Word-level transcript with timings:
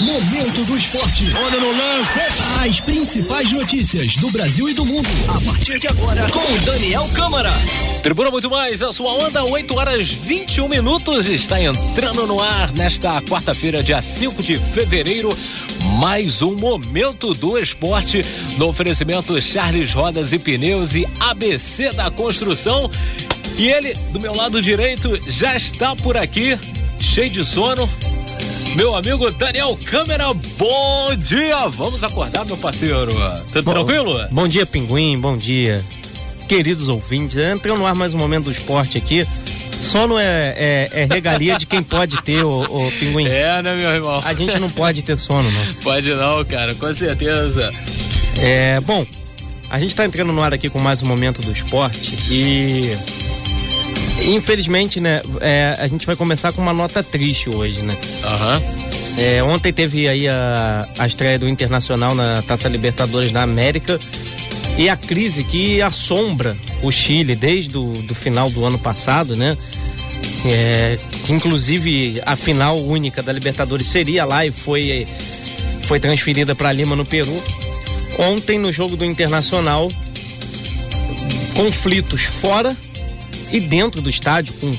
Momento 0.00 0.64
do 0.64 0.78
esporte. 0.78 1.32
Olha 1.36 1.60
no 1.60 1.72
lance. 1.72 2.20
As 2.66 2.80
principais 2.80 3.52
notícias 3.52 4.16
do 4.16 4.30
Brasil 4.30 4.68
e 4.68 4.72
do 4.74 4.84
mundo. 4.84 5.08
A 5.28 5.40
partir 5.40 5.78
de 5.78 5.88
agora, 5.88 6.26
com 6.30 6.64
Daniel 6.64 7.08
Câmara. 7.14 7.52
Tribuna 8.02 8.30
Muito 8.30 8.48
Mais, 8.48 8.82
a 8.82 8.92
sua 8.92 9.12
onda, 9.12 9.44
8 9.44 9.76
horas 9.76 10.10
21 10.10 10.68
minutos, 10.68 11.26
está 11.26 11.62
entrando 11.62 12.26
no 12.26 12.40
ar 12.40 12.72
nesta 12.72 13.20
quarta-feira, 13.22 13.82
dia 13.82 14.00
5 14.00 14.42
de 14.42 14.58
fevereiro. 14.58 15.28
Mais 15.98 16.40
um 16.40 16.56
momento 16.56 17.34
do 17.34 17.58
esporte 17.58 18.22
no 18.56 18.68
oferecimento 18.68 19.40
Charles 19.42 19.92
Rodas 19.92 20.32
e 20.32 20.38
Pneus 20.38 20.94
e 20.94 21.06
ABC 21.20 21.92
da 21.92 22.10
Construção. 22.10 22.90
E 23.58 23.68
ele, 23.68 23.92
do 24.12 24.18
meu 24.18 24.34
lado 24.34 24.62
direito, 24.62 25.20
já 25.30 25.54
está 25.54 25.94
por 25.94 26.16
aqui, 26.16 26.58
cheio 26.98 27.28
de 27.28 27.44
sono, 27.44 27.86
meu 28.76 28.94
amigo 28.94 29.30
Daniel 29.32 29.76
Câmara, 29.84 30.32
bom 30.58 31.14
dia! 31.16 31.66
Vamos 31.68 32.04
acordar, 32.04 32.44
meu 32.44 32.56
parceiro. 32.56 33.10
Tudo 33.52 33.64
bom, 33.64 33.72
tranquilo? 33.72 34.26
Bom 34.30 34.46
dia, 34.46 34.64
Pinguim, 34.64 35.18
bom 35.18 35.36
dia. 35.36 35.84
Queridos 36.48 36.88
ouvintes, 36.88 37.36
entrando 37.36 37.78
no 37.78 37.86
ar 37.86 37.94
mais 37.94 38.14
um 38.14 38.18
momento 38.18 38.44
do 38.44 38.50
esporte 38.50 38.98
aqui. 38.98 39.26
Sono 39.80 40.18
é, 40.18 40.54
é, 40.56 40.90
é 40.92 41.04
regalia 41.04 41.56
de 41.56 41.66
quem 41.66 41.82
pode 41.82 42.22
ter, 42.22 42.44
o, 42.44 42.60
o 42.60 42.92
Pinguim. 42.92 43.26
É, 43.26 43.62
né, 43.62 43.76
meu 43.76 43.90
irmão? 43.90 44.20
A 44.24 44.32
gente 44.32 44.58
não 44.58 44.70
pode 44.70 45.02
ter 45.02 45.16
sono, 45.16 45.50
não. 45.50 45.74
Pode 45.82 46.12
não, 46.14 46.44
cara, 46.44 46.74
com 46.74 46.92
certeza. 46.92 47.70
É, 48.38 48.78
bom, 48.80 49.04
a 49.70 49.78
gente 49.78 49.94
tá 49.94 50.04
entrando 50.04 50.32
no 50.32 50.42
ar 50.42 50.52
aqui 50.52 50.68
com 50.68 50.80
mais 50.80 51.02
um 51.02 51.06
momento 51.06 51.40
do 51.40 51.50
esporte 51.50 52.16
e 52.30 52.96
Infelizmente, 54.22 55.00
né, 55.00 55.22
é, 55.40 55.74
a 55.78 55.86
gente 55.86 56.06
vai 56.06 56.14
começar 56.14 56.52
com 56.52 56.60
uma 56.60 56.74
nota 56.74 57.02
triste 57.02 57.48
hoje, 57.54 57.82
né? 57.82 57.96
Aham. 58.24 58.62
É, 59.18 59.42
ontem 59.42 59.72
teve 59.72 60.08
aí 60.08 60.28
a, 60.28 60.86
a 60.98 61.06
estreia 61.06 61.38
do 61.38 61.48
Internacional 61.48 62.14
na 62.14 62.42
Taça 62.42 62.68
Libertadores 62.68 63.32
da 63.32 63.42
América 63.42 63.98
e 64.78 64.88
a 64.88 64.96
crise 64.96 65.44
que 65.44 65.82
assombra 65.82 66.56
o 66.82 66.90
Chile 66.90 67.34
desde 67.34 67.76
o 67.76 67.92
do 67.92 68.14
final 68.14 68.48
do 68.50 68.64
ano 68.64 68.78
passado, 68.78 69.36
né? 69.36 69.56
É, 70.46 70.98
inclusive 71.28 72.22
a 72.24 72.34
final 72.34 72.80
única 72.80 73.22
da 73.22 73.32
Libertadores 73.32 73.86
seria 73.88 74.24
lá 74.24 74.46
e 74.46 74.50
foi, 74.50 75.06
foi 75.82 76.00
transferida 76.00 76.54
para 76.54 76.72
Lima 76.72 76.96
no 76.96 77.04
Peru. 77.04 77.36
Ontem 78.18 78.58
no 78.58 78.72
jogo 78.72 78.96
do 78.96 79.04
Internacional, 79.04 79.88
conflitos 81.54 82.22
fora 82.22 82.74
e 83.52 83.60
dentro 83.60 84.00
do 84.00 84.08
estádio, 84.08 84.54
com, 84.54 84.72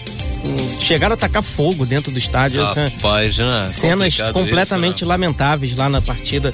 chegaram 0.80 1.14
a 1.14 1.16
atacar 1.16 1.44
fogo 1.44 1.86
dentro 1.86 2.11
do 2.11 2.17
estádio. 2.17 2.64
Rapaz, 2.64 3.38
né? 3.38 3.66
Cenas 3.66 4.17
completamente 4.33 4.97
isso, 4.97 5.05
né? 5.05 5.09
lamentáveis 5.09 5.75
lá 5.75 5.89
na 5.89 6.02
partida 6.02 6.53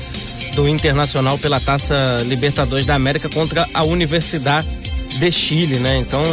do 0.55 0.67
Internacional 0.67 1.37
pela 1.37 1.59
Taça 1.59 1.95
Libertadores 2.25 2.85
da 2.85 2.95
América 2.95 3.29
contra 3.29 3.67
a 3.73 3.85
Universidade 3.85 4.67
de 5.19 5.31
Chile, 5.31 5.77
né? 5.77 5.97
Então, 5.99 6.23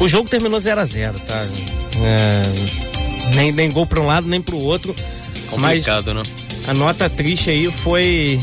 o 0.00 0.08
jogo 0.08 0.28
terminou 0.28 0.60
0 0.60 0.80
a 0.80 0.84
0 0.84 1.18
tá? 1.20 1.44
É, 2.00 3.34
nem, 3.34 3.52
nem 3.52 3.70
gol 3.70 3.86
para 3.86 4.00
um 4.00 4.06
lado, 4.06 4.26
nem 4.26 4.40
para 4.40 4.54
o 4.54 4.62
outro. 4.62 4.94
Complicado, 5.50 6.14
mas 6.14 6.28
né? 6.28 6.34
A 6.68 6.74
nota 6.74 7.08
triste 7.08 7.50
aí 7.50 7.70
foi 7.70 8.38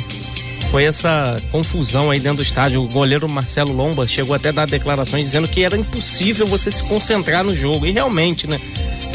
foi 0.75 0.83
essa 0.83 1.41
confusão 1.53 2.11
aí 2.11 2.19
dentro 2.19 2.39
do 2.39 2.43
estádio. 2.43 2.83
O 2.83 2.87
goleiro 2.89 3.29
Marcelo 3.29 3.71
Lomba 3.71 4.05
chegou 4.05 4.35
até 4.35 4.49
a 4.49 4.51
dar 4.51 4.67
declarações 4.67 5.23
dizendo 5.23 5.47
que 5.47 5.63
era 5.63 5.77
impossível 5.77 6.45
você 6.45 6.69
se 6.69 6.83
concentrar 6.83 7.45
no 7.45 7.55
jogo. 7.55 7.85
E 7.85 7.91
realmente, 7.91 8.45
né? 8.45 8.59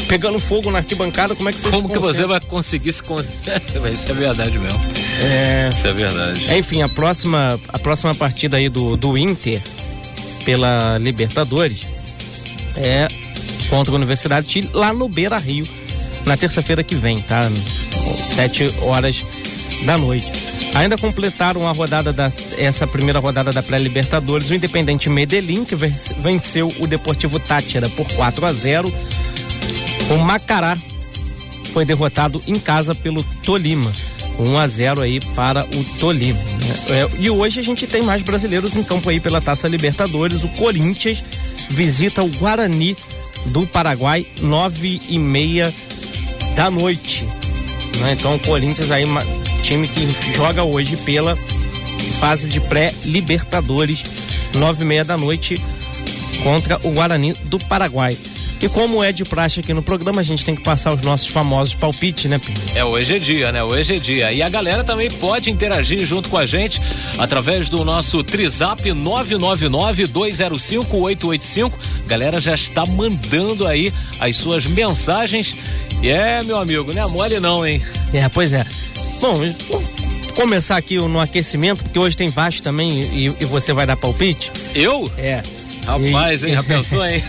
Pegando 0.07 0.39
fogo 0.39 0.71
na 0.71 0.79
arquibancada, 0.79 1.35
como 1.35 1.49
é 1.49 1.51
que 1.53 1.61
você 1.61 1.69
Como 1.69 1.87
que 1.87 1.99
você 1.99 2.25
vai 2.25 2.39
conseguir 2.39 2.91
se 2.91 3.03
concentrar? 3.03 3.61
Isso 3.93 4.09
é 4.09 4.15
verdade 4.15 4.57
mesmo. 4.57 4.81
É... 5.21 5.69
Isso 5.71 5.87
é 5.87 5.93
verdade. 5.93 6.45
É, 6.51 6.57
enfim, 6.57 6.81
a 6.81 6.89
próxima, 6.89 7.59
a 7.69 7.77
próxima 7.77 8.15
partida 8.15 8.57
aí 8.57 8.67
do, 8.67 8.97
do 8.97 9.15
Inter 9.15 9.61
pela 10.43 10.97
Libertadores 10.97 11.81
é 12.75 13.07
contra 13.69 13.93
a 13.93 13.97
Universidade 13.97 14.47
de 14.47 14.53
Chile, 14.53 14.69
lá 14.73 14.91
no 14.91 15.07
Beira 15.07 15.37
Rio, 15.37 15.67
na 16.25 16.35
terça-feira 16.35 16.83
que 16.83 16.95
vem, 16.95 17.19
tá? 17.21 17.41
Sete 18.33 18.73
horas 18.81 19.23
da 19.85 19.95
noite. 19.95 20.40
Ainda 20.73 20.97
completaram 20.97 21.67
a 21.67 21.71
rodada 21.71 22.13
da 22.13 22.31
essa 22.57 22.87
primeira 22.87 23.19
rodada 23.19 23.51
da 23.51 23.61
pré-Libertadores 23.61 24.49
o 24.49 24.55
Independente 24.55 25.09
Medellín 25.09 25.65
que 25.65 25.75
venceu 25.75 26.73
o 26.79 26.87
Deportivo 26.87 27.39
Tátira 27.39 27.89
por 27.89 28.07
4 28.13 28.45
a 28.45 28.53
0. 28.53 28.93
O 30.11 30.17
Macará 30.19 30.77
foi 31.73 31.85
derrotado 31.85 32.41
em 32.47 32.57
casa 32.57 32.95
pelo 32.95 33.23
Tolima. 33.43 33.91
1 34.39 34.57
a 34.57 34.67
0 34.67 35.01
aí 35.01 35.19
para 35.35 35.65
o 35.65 35.83
Tolima. 35.99 36.39
Né? 36.39 37.01
É, 37.01 37.09
e 37.19 37.29
hoje 37.29 37.59
a 37.59 37.63
gente 37.63 37.85
tem 37.85 38.01
mais 38.01 38.23
brasileiros 38.23 38.75
em 38.75 38.83
campo 38.83 39.09
aí 39.09 39.19
pela 39.19 39.41
Taça 39.41 39.67
Libertadores. 39.67 40.43
O 40.43 40.49
Corinthians 40.49 41.23
visita 41.69 42.23
o 42.23 42.27
Guarani 42.27 42.95
do 43.47 43.65
Paraguai, 43.67 44.25
nove 44.41 45.01
e 45.09 45.19
meia 45.19 45.71
da 46.55 46.71
noite. 46.71 47.25
Né? 47.99 48.13
Então 48.13 48.35
o 48.35 48.39
Corinthians 48.39 48.89
aí 48.89 49.05
time 49.61 49.87
que 49.87 50.33
joga 50.33 50.63
hoje 50.63 50.97
pela 50.97 51.35
fase 52.19 52.47
de 52.47 52.59
pré-Libertadores, 52.61 54.03
nove 54.55 54.83
e 54.83 54.85
meia 54.85 55.05
da 55.05 55.17
noite, 55.17 55.55
contra 56.43 56.79
o 56.83 56.91
Guarani 56.91 57.33
do 57.45 57.59
Paraguai. 57.59 58.17
E 58.61 58.69
como 58.69 59.03
é 59.03 59.11
de 59.11 59.25
praxe 59.25 59.59
aqui 59.59 59.73
no 59.73 59.81
programa, 59.81 60.21
a 60.21 60.23
gente 60.23 60.45
tem 60.45 60.55
que 60.55 60.61
passar 60.61 60.93
os 60.93 61.01
nossos 61.01 61.25
famosos 61.25 61.73
palpites, 61.73 62.29
né, 62.29 62.37
Pinho? 62.37 62.55
É, 62.75 62.85
hoje 62.85 63.15
é 63.15 63.19
dia, 63.19 63.51
né? 63.51 63.63
Hoje 63.63 63.95
é 63.95 63.99
dia. 63.99 64.31
E 64.31 64.43
a 64.43 64.49
galera 64.49 64.83
também 64.83 65.09
pode 65.09 65.49
interagir 65.49 66.05
junto 66.05 66.29
com 66.29 66.37
a 66.37 66.45
gente 66.45 66.79
através 67.17 67.69
do 67.69 67.83
nosso 67.83 68.23
Trizap 68.23 68.83
999-205-885. 68.83 71.71
Galera 72.05 72.39
já 72.39 72.53
está 72.53 72.85
mandando 72.85 73.65
aí 73.65 73.91
as 74.19 74.35
suas 74.35 74.67
mensagens. 74.67 75.55
E 76.03 76.09
é, 76.09 76.43
meu 76.43 76.59
amigo, 76.59 76.93
não 76.93 77.03
é 77.03 77.07
mole 77.07 77.39
não, 77.39 77.65
hein? 77.65 77.81
É, 78.13 78.29
pois 78.29 78.53
é. 78.53 78.63
Bom, 79.21 79.35
vamos 79.35 80.31
começar 80.35 80.77
aqui 80.77 80.97
no 80.97 81.19
aquecimento, 81.19 81.83
porque 81.83 81.99
hoje 81.99 82.17
tem 82.17 82.29
Vasco 82.29 82.63
também 82.63 82.89
e, 82.89 83.25
e 83.39 83.45
você 83.45 83.71
vai 83.71 83.85
dar 83.85 83.95
palpite? 83.95 84.51
Eu? 84.73 85.09
É. 85.15 85.43
Rapaz, 85.85 86.41
e... 86.41 86.47
hein? 86.47 86.53
Já 86.55 86.63
pensou, 86.63 87.05
hein? 87.05 87.23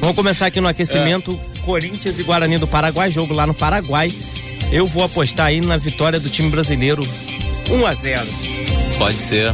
Vamos 0.00 0.14
começar 0.14 0.46
aqui 0.46 0.60
no 0.60 0.68
aquecimento. 0.68 1.38
É. 1.58 1.60
Corinthians 1.62 2.16
e 2.16 2.22
Guarani 2.22 2.58
do 2.58 2.68
Paraguai, 2.68 3.10
jogo 3.10 3.34
lá 3.34 3.44
no 3.44 3.54
Paraguai. 3.54 4.08
Eu 4.70 4.86
vou 4.86 5.02
apostar 5.02 5.46
aí 5.46 5.60
na 5.60 5.76
vitória 5.76 6.20
do 6.20 6.30
time 6.30 6.48
brasileiro 6.48 7.02
1 7.68 7.86
a 7.86 7.92
0 7.92 8.20
Pode 8.98 9.18
ser. 9.18 9.52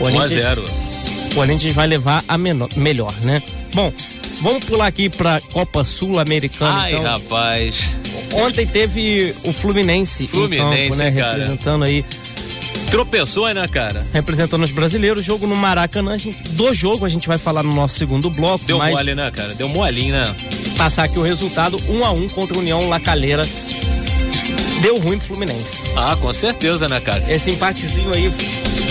1 0.00 0.20
a 0.20 0.26
0 0.26 0.64
Corinthians 1.34 1.72
vai 1.72 1.86
levar 1.86 2.22
a 2.26 2.36
menor, 2.36 2.68
melhor, 2.76 3.12
né? 3.22 3.40
Bom, 3.74 3.92
vamos 4.42 4.64
pular 4.64 4.88
aqui 4.88 5.08
pra 5.08 5.40
Copa 5.52 5.84
Sul-Americana. 5.84 6.80
Ai, 6.80 6.94
então. 6.94 7.04
rapaz. 7.04 7.92
Ontem 8.34 8.66
teve 8.66 9.34
o 9.44 9.52
Fluminense, 9.52 10.26
Fluminense, 10.26 10.98
campo, 10.98 11.02
né? 11.02 11.12
Cara. 11.12 11.38
Representando 11.38 11.84
aí 11.84 12.04
Tropeçou, 12.90 13.52
né, 13.52 13.68
cara? 13.68 14.06
Representando 14.12 14.64
os 14.64 14.70
brasileiros, 14.70 15.24
jogo 15.24 15.46
no 15.46 15.54
Maracanã. 15.54 16.16
Do 16.50 16.72
jogo 16.72 17.04
a 17.04 17.08
gente 17.08 17.28
vai 17.28 17.36
falar 17.36 17.62
no 17.62 17.72
nosso 17.72 17.98
segundo 17.98 18.30
bloco. 18.30 18.64
Deu 18.64 18.78
mas 18.78 18.94
mole, 18.94 19.14
né, 19.14 19.30
cara? 19.30 19.54
Deu 19.54 19.68
molinho, 19.68 20.14
né? 20.14 20.34
Passar 20.76 21.04
aqui 21.04 21.18
o 21.18 21.22
resultado: 21.22 21.78
1 21.88 21.96
um 21.96 22.04
a 22.04 22.10
1 22.10 22.24
um 22.24 22.28
contra 22.28 22.56
a 22.56 22.60
União 22.60 22.88
La 22.88 22.98
Calera. 22.98 23.46
Deu 24.80 24.96
ruim 24.98 25.18
pro 25.18 25.28
Fluminense. 25.28 25.92
Ah, 25.96 26.16
com 26.16 26.32
certeza, 26.32 26.88
né, 26.88 27.00
cara? 27.00 27.22
Esse 27.28 27.50
empatezinho 27.50 28.12
aí, 28.14 28.32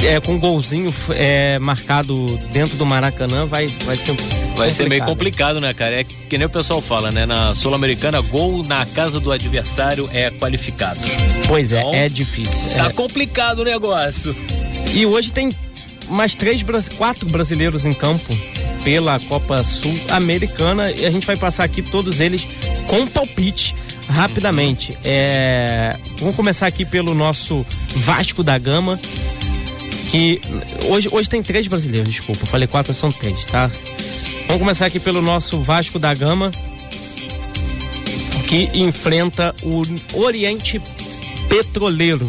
é, 0.04 0.20
com 0.20 0.34
um 0.34 0.40
golzinho 0.40 0.94
é, 1.12 1.58
marcado 1.58 2.26
dentro 2.52 2.78
do 2.78 2.86
Maracanã, 2.86 3.46
vai, 3.46 3.68
vai 3.86 3.96
ser. 3.96 4.16
Vai 4.58 4.72
ser 4.72 4.90
meio 4.90 5.06
complicado, 5.06 5.62
né, 5.62 5.74
cara? 5.74 6.02
É 6.02 6.04
que 6.04 6.38
nem 6.38 6.48
o 6.48 6.50
pessoal 6.50 6.82
fala, 6.82 7.12
né? 7.12 7.26
Na 7.26 7.54
Sul-Americana, 7.54 8.20
gol 8.22 8.64
na 8.64 8.86
casa 8.88 9.20
do 9.20 9.32
adversário 9.32 10.10
é 10.12 10.32
qualificado. 10.32 11.00
Pois 11.48 11.72
é, 11.72 11.80
então, 11.80 11.94
é 11.94 12.10
difícil. 12.10 12.58
Tá 12.76 12.88
é. 12.88 12.94
complicado 12.94 13.60
o 13.60 13.64
negócio. 13.64 14.36
E 14.94 15.06
hoje 15.06 15.32
tem 15.32 15.50
mais 16.10 16.34
três, 16.36 16.64
quatro 16.98 17.30
brasileiros 17.30 17.86
em 17.86 17.94
campo 17.94 18.36
pela 18.84 19.20
Copa 19.20 19.64
Sul-Americana 19.64 20.92
e 20.92 21.06
a 21.06 21.10
gente 21.10 21.28
vai 21.28 21.36
passar 21.36 21.64
aqui 21.66 21.82
todos 21.82 22.20
eles 22.20 22.48
com 22.88 23.06
palpite 23.06 23.76
rapidamente. 24.10 24.98
É, 25.04 25.96
vamos 26.20 26.36
começar 26.36 26.68
aqui 26.68 26.86
pelo 26.86 27.14
nosso 27.14 27.66
Vasco 27.98 28.44
da 28.44 28.58
Gama, 28.58 29.00
que 30.10 30.40
hoje, 30.86 31.10
hoje 31.12 31.30
tem 31.30 31.44
três 31.44 31.68
brasileiros, 31.68 32.10
desculpa, 32.12 32.46
falei 32.46 32.68
quatro, 32.68 32.94
são 32.94 33.12
três, 33.12 33.46
tá? 33.46 33.70
Vamos 34.58 34.70
começar 34.70 34.88
aqui 34.88 35.00
pelo 35.00 35.22
nosso 35.22 35.62
Vasco 35.62 36.00
da 36.00 36.16
Gama, 36.16 36.50
que 38.50 38.72
enfrenta 38.74 39.54
o 39.62 39.84
Oriente 40.20 40.82
Petroleiro. 41.48 42.28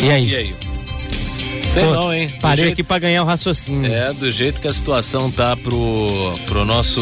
E 0.00 0.08
aí? 0.08 0.28
E 0.28 0.36
aí? 0.36 0.54
Sei 1.66 1.84
Pô, 1.84 1.90
não, 1.90 2.14
hein? 2.14 2.28
Do 2.28 2.40
parei 2.40 2.64
jeito... 2.64 2.72
aqui 2.74 2.84
pra 2.84 3.00
ganhar 3.00 3.24
o 3.24 3.26
raciocínio. 3.26 3.92
É, 3.92 4.12
do 4.12 4.30
jeito 4.30 4.60
que 4.60 4.68
a 4.68 4.72
situação 4.72 5.28
tá 5.32 5.56
pro, 5.56 6.06
pro 6.46 6.64
nosso, 6.64 7.00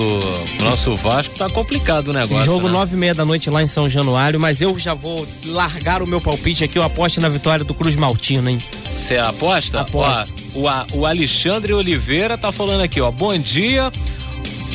pro 0.57 0.65
nosso 0.65 0.97
Vasco, 0.97 1.35
tá 1.37 1.51
complicado 1.51 2.09
o 2.09 2.13
negócio. 2.15 2.47
Jogo 2.47 2.69
né? 2.69 2.73
nove 2.73 2.95
e 2.95 2.99
meia 2.99 3.15
da 3.15 3.27
noite 3.27 3.51
lá 3.51 3.63
em 3.63 3.67
São 3.67 3.91
Januário, 3.91 4.41
mas 4.41 4.63
eu 4.63 4.79
já 4.79 4.95
vou 4.95 5.27
largar 5.45 6.03
o 6.03 6.09
meu 6.09 6.21
palpite 6.21 6.65
aqui, 6.65 6.79
eu 6.79 6.83
aposto 6.83 7.21
na 7.21 7.29
vitória 7.29 7.63
do 7.63 7.75
Cruz 7.75 7.95
Maltino, 7.95 8.49
hein? 8.49 8.59
Você 8.97 9.19
aposta? 9.19 9.83
Aposto. 9.83 10.33
Ó, 10.33 10.48
o, 10.59 10.99
o 10.99 11.07
Alexandre 11.07 11.73
Oliveira 11.73 12.37
tá 12.37 12.51
falando 12.51 12.83
aqui, 12.83 13.01
ó. 13.01 13.11
Bom 13.11 13.37
dia. 13.39 13.91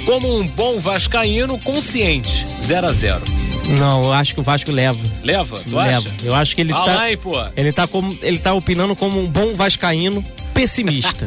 Como 0.06 0.38
um 0.38 0.46
bom 0.48 0.80
vascaíno 0.80 1.58
consciente, 1.60 2.46
0 2.62 2.88
a 2.88 2.92
0 2.92 3.22
não, 3.80 4.04
eu 4.04 4.14
acho 4.14 4.34
que 4.34 4.42
o 4.42 4.44
Vasco 4.44 4.70
leva. 4.72 5.00
Leva? 5.24 5.58
Tu 5.60 5.74
leva. 5.74 6.00
Acha? 6.00 6.16
Eu 6.26 6.36
acho 6.36 6.54
que 6.54 6.60
ele 6.60 6.74
ah, 6.74 6.76
tá. 6.76 6.86
Lá, 6.96 7.10
hein, 7.10 7.18
pô. 7.18 7.34
Ele 7.56 7.72
tá 7.72 7.88
como 7.88 8.18
ele 8.22 8.38
tá 8.38 8.54
opinando 8.54 8.94
como 8.94 9.22
um 9.22 9.26
bom 9.26 9.54
vascaíno 9.54 10.22
pessimista. 10.54 11.26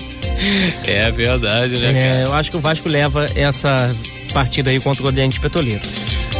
é 0.86 1.10
verdade, 1.10 1.78
né? 1.78 2.22
É, 2.22 2.24
eu 2.24 2.32
acho 2.32 2.50
que 2.50 2.56
o 2.56 2.60
Vasco 2.60 2.88
leva 2.88 3.26
essa 3.36 3.76
partida 4.32 4.70
aí 4.70 4.80
contra 4.80 5.02
o 5.02 5.06
Oriente 5.06 5.38
Petroleiro. 5.38 5.82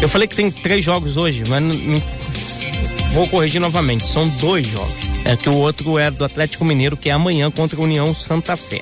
Eu 0.01 0.09
falei 0.09 0.27
que 0.27 0.35
tem 0.35 0.51
três 0.51 0.83
jogos 0.83 1.19
hoje, 1.19 1.45
mas 1.49 1.63
não, 1.63 2.03
vou 3.13 3.29
corrigir 3.29 3.61
novamente. 3.61 4.05
São 4.05 4.27
dois 4.41 4.67
jogos. 4.67 5.14
É 5.25 5.37
que 5.37 5.49
o 5.49 5.57
outro 5.57 5.99
é 5.99 6.11
do 6.11 6.25
Atlético 6.25 6.65
Mineiro, 6.65 6.97
que 6.97 7.09
é 7.09 7.13
amanhã 7.13 7.51
contra 7.51 7.79
a 7.79 7.83
União 7.83 8.15
Santa 8.15 8.57
Fé. 8.57 8.81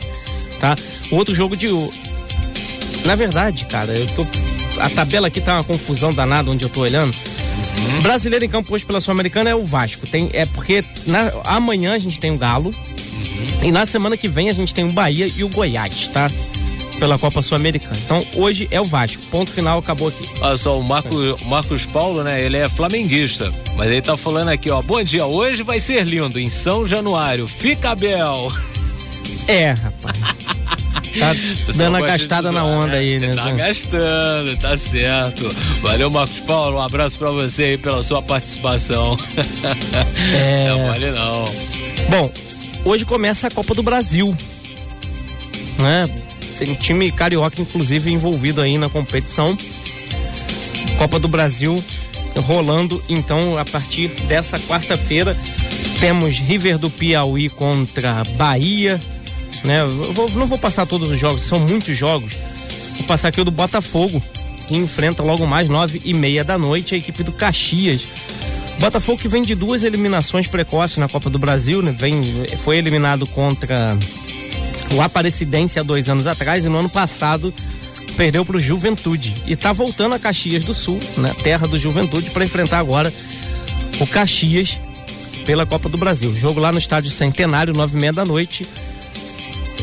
Tá? 0.58 0.74
O 1.10 1.16
outro 1.16 1.34
jogo 1.34 1.56
de. 1.56 1.68
Na 3.04 3.14
verdade, 3.14 3.64
cara, 3.66 3.92
eu 3.92 4.06
tô 4.08 4.26
a 4.78 4.88
tabela 4.90 5.28
aqui 5.28 5.40
tá 5.40 5.54
uma 5.54 5.64
confusão 5.64 6.12
danada 6.12 6.50
onde 6.50 6.64
eu 6.64 6.68
tô 6.68 6.80
olhando. 6.80 7.14
Uhum. 7.14 8.00
Brasileiro 8.02 8.44
em 8.44 8.48
campo 8.48 8.72
hoje 8.74 8.84
pela 8.84 9.00
Sul-Americana 9.00 9.50
é 9.50 9.54
o 9.54 9.64
Vasco. 9.64 10.06
Tem, 10.06 10.30
é 10.32 10.46
porque 10.46 10.84
na, 11.06 11.32
amanhã 11.44 11.92
a 11.92 11.98
gente 11.98 12.18
tem 12.18 12.30
o 12.30 12.38
Galo. 12.38 12.70
Uhum. 12.70 13.64
E 13.64 13.72
na 13.72 13.84
semana 13.84 14.16
que 14.16 14.28
vem 14.28 14.48
a 14.48 14.52
gente 14.52 14.74
tem 14.74 14.84
o 14.84 14.92
Bahia 14.92 15.26
e 15.26 15.44
o 15.44 15.48
Goiás, 15.48 16.08
tá? 16.08 16.30
Pela 17.02 17.18
Copa 17.18 17.42
Sul-Americana. 17.42 17.96
Então 18.04 18.24
hoje 18.36 18.68
é 18.70 18.80
o 18.80 18.84
Vasco. 18.84 19.20
Ponto 19.26 19.50
final, 19.50 19.80
acabou 19.80 20.06
aqui. 20.06 20.24
Olha 20.40 20.56
só, 20.56 20.78
o, 20.78 20.84
Marco, 20.84 21.10
Marcos 21.46 21.84
Paulo, 21.84 22.22
né? 22.22 22.40
Ele 22.40 22.56
é 22.56 22.68
flamenguista. 22.68 23.52
Mas 23.74 23.90
ele 23.90 24.00
tá 24.00 24.16
falando 24.16 24.50
aqui, 24.50 24.70
ó. 24.70 24.80
Bom 24.80 25.02
dia, 25.02 25.26
hoje 25.26 25.64
vai 25.64 25.80
ser 25.80 26.04
lindo 26.04 26.38
em 26.38 26.48
São 26.48 26.86
Januário. 26.86 27.48
Fica 27.48 27.96
Bel. 27.96 28.52
É, 29.48 29.72
rapaz. 29.72 30.16
Tá 31.18 31.34
dando 31.74 31.96
a 31.98 32.00
gastada 32.00 32.50
na 32.50 32.64
onda 32.64 32.86
né? 32.86 32.98
aí, 32.98 33.18
né? 33.18 33.28
Tá 33.34 33.50
gastando, 33.50 34.56
tá 34.56 34.78
certo. 34.78 35.46
Valeu, 35.82 36.08
Marcos 36.08 36.40
Paulo. 36.40 36.78
Um 36.78 36.80
abraço 36.80 37.18
pra 37.18 37.30
você 37.30 37.64
aí 37.64 37.78
pela 37.78 38.02
sua 38.02 38.22
participação. 38.22 39.16
É... 40.34 40.68
Não 40.70 40.86
vale 40.86 41.10
não. 41.10 41.44
Bom, 42.08 42.32
hoje 42.86 43.04
começa 43.04 43.48
a 43.48 43.50
Copa 43.50 43.74
do 43.74 43.82
Brasil. 43.82 44.34
Né? 45.78 46.21
Tem 46.64 46.74
time 46.74 47.10
carioca, 47.10 47.60
inclusive, 47.60 48.12
envolvido 48.12 48.60
aí 48.60 48.78
na 48.78 48.88
competição. 48.88 49.58
Copa 50.96 51.18
do 51.18 51.26
Brasil 51.26 51.82
rolando, 52.46 53.02
então, 53.08 53.58
a 53.58 53.64
partir 53.64 54.06
dessa 54.28 54.56
quarta-feira. 54.60 55.36
Temos 55.98 56.38
River 56.38 56.78
do 56.78 56.88
Piauí 56.88 57.48
contra 57.48 58.22
Bahia, 58.36 59.00
né? 59.64 59.78
Vou, 60.12 60.30
não 60.30 60.46
vou 60.46 60.56
passar 60.56 60.86
todos 60.86 61.10
os 61.10 61.18
jogos, 61.18 61.42
são 61.42 61.58
muitos 61.58 61.96
jogos. 61.96 62.38
Vou 62.96 63.08
passar 63.08 63.28
aqui 63.28 63.40
o 63.40 63.44
do 63.44 63.50
Botafogo, 63.50 64.22
que 64.68 64.76
enfrenta 64.76 65.20
logo 65.20 65.44
mais 65.44 65.68
nove 65.68 66.00
e 66.04 66.14
meia 66.14 66.44
da 66.44 66.56
noite 66.56 66.94
a 66.94 66.98
equipe 66.98 67.24
do 67.24 67.32
Caxias. 67.32 68.06
Botafogo 68.78 69.20
que 69.20 69.28
vem 69.28 69.42
de 69.42 69.56
duas 69.56 69.82
eliminações 69.82 70.46
precoces 70.46 70.98
na 70.98 71.08
Copa 71.08 71.28
do 71.28 71.40
Brasil, 71.40 71.82
né? 71.82 71.90
Vem, 71.90 72.22
foi 72.62 72.78
eliminado 72.78 73.26
contra 73.26 73.98
o 74.92 75.00
Aparecidense 75.00 75.78
há 75.78 75.82
dois 75.82 76.08
anos 76.08 76.26
atrás 76.26 76.64
e 76.64 76.68
no 76.68 76.78
ano 76.78 76.88
passado 76.88 77.52
perdeu 78.16 78.44
para 78.44 78.56
o 78.56 78.60
Juventude 78.60 79.34
e 79.46 79.54
está 79.54 79.72
voltando 79.72 80.14
a 80.14 80.18
Caxias 80.18 80.64
do 80.64 80.74
Sul, 80.74 80.98
né? 81.16 81.34
Terra 81.42 81.66
do 81.66 81.78
Juventude, 81.78 82.30
para 82.30 82.44
enfrentar 82.44 82.78
agora 82.78 83.12
o 84.00 84.06
Caxias 84.06 84.78
pela 85.46 85.64
Copa 85.64 85.88
do 85.88 85.96
Brasil. 85.96 86.34
Jogo 86.36 86.60
lá 86.60 86.70
no 86.70 86.78
estádio 86.78 87.10
Centenário, 87.10 87.72
nove 87.72 87.96
e 87.96 88.00
meia 88.00 88.12
da 88.12 88.24
noite 88.24 88.66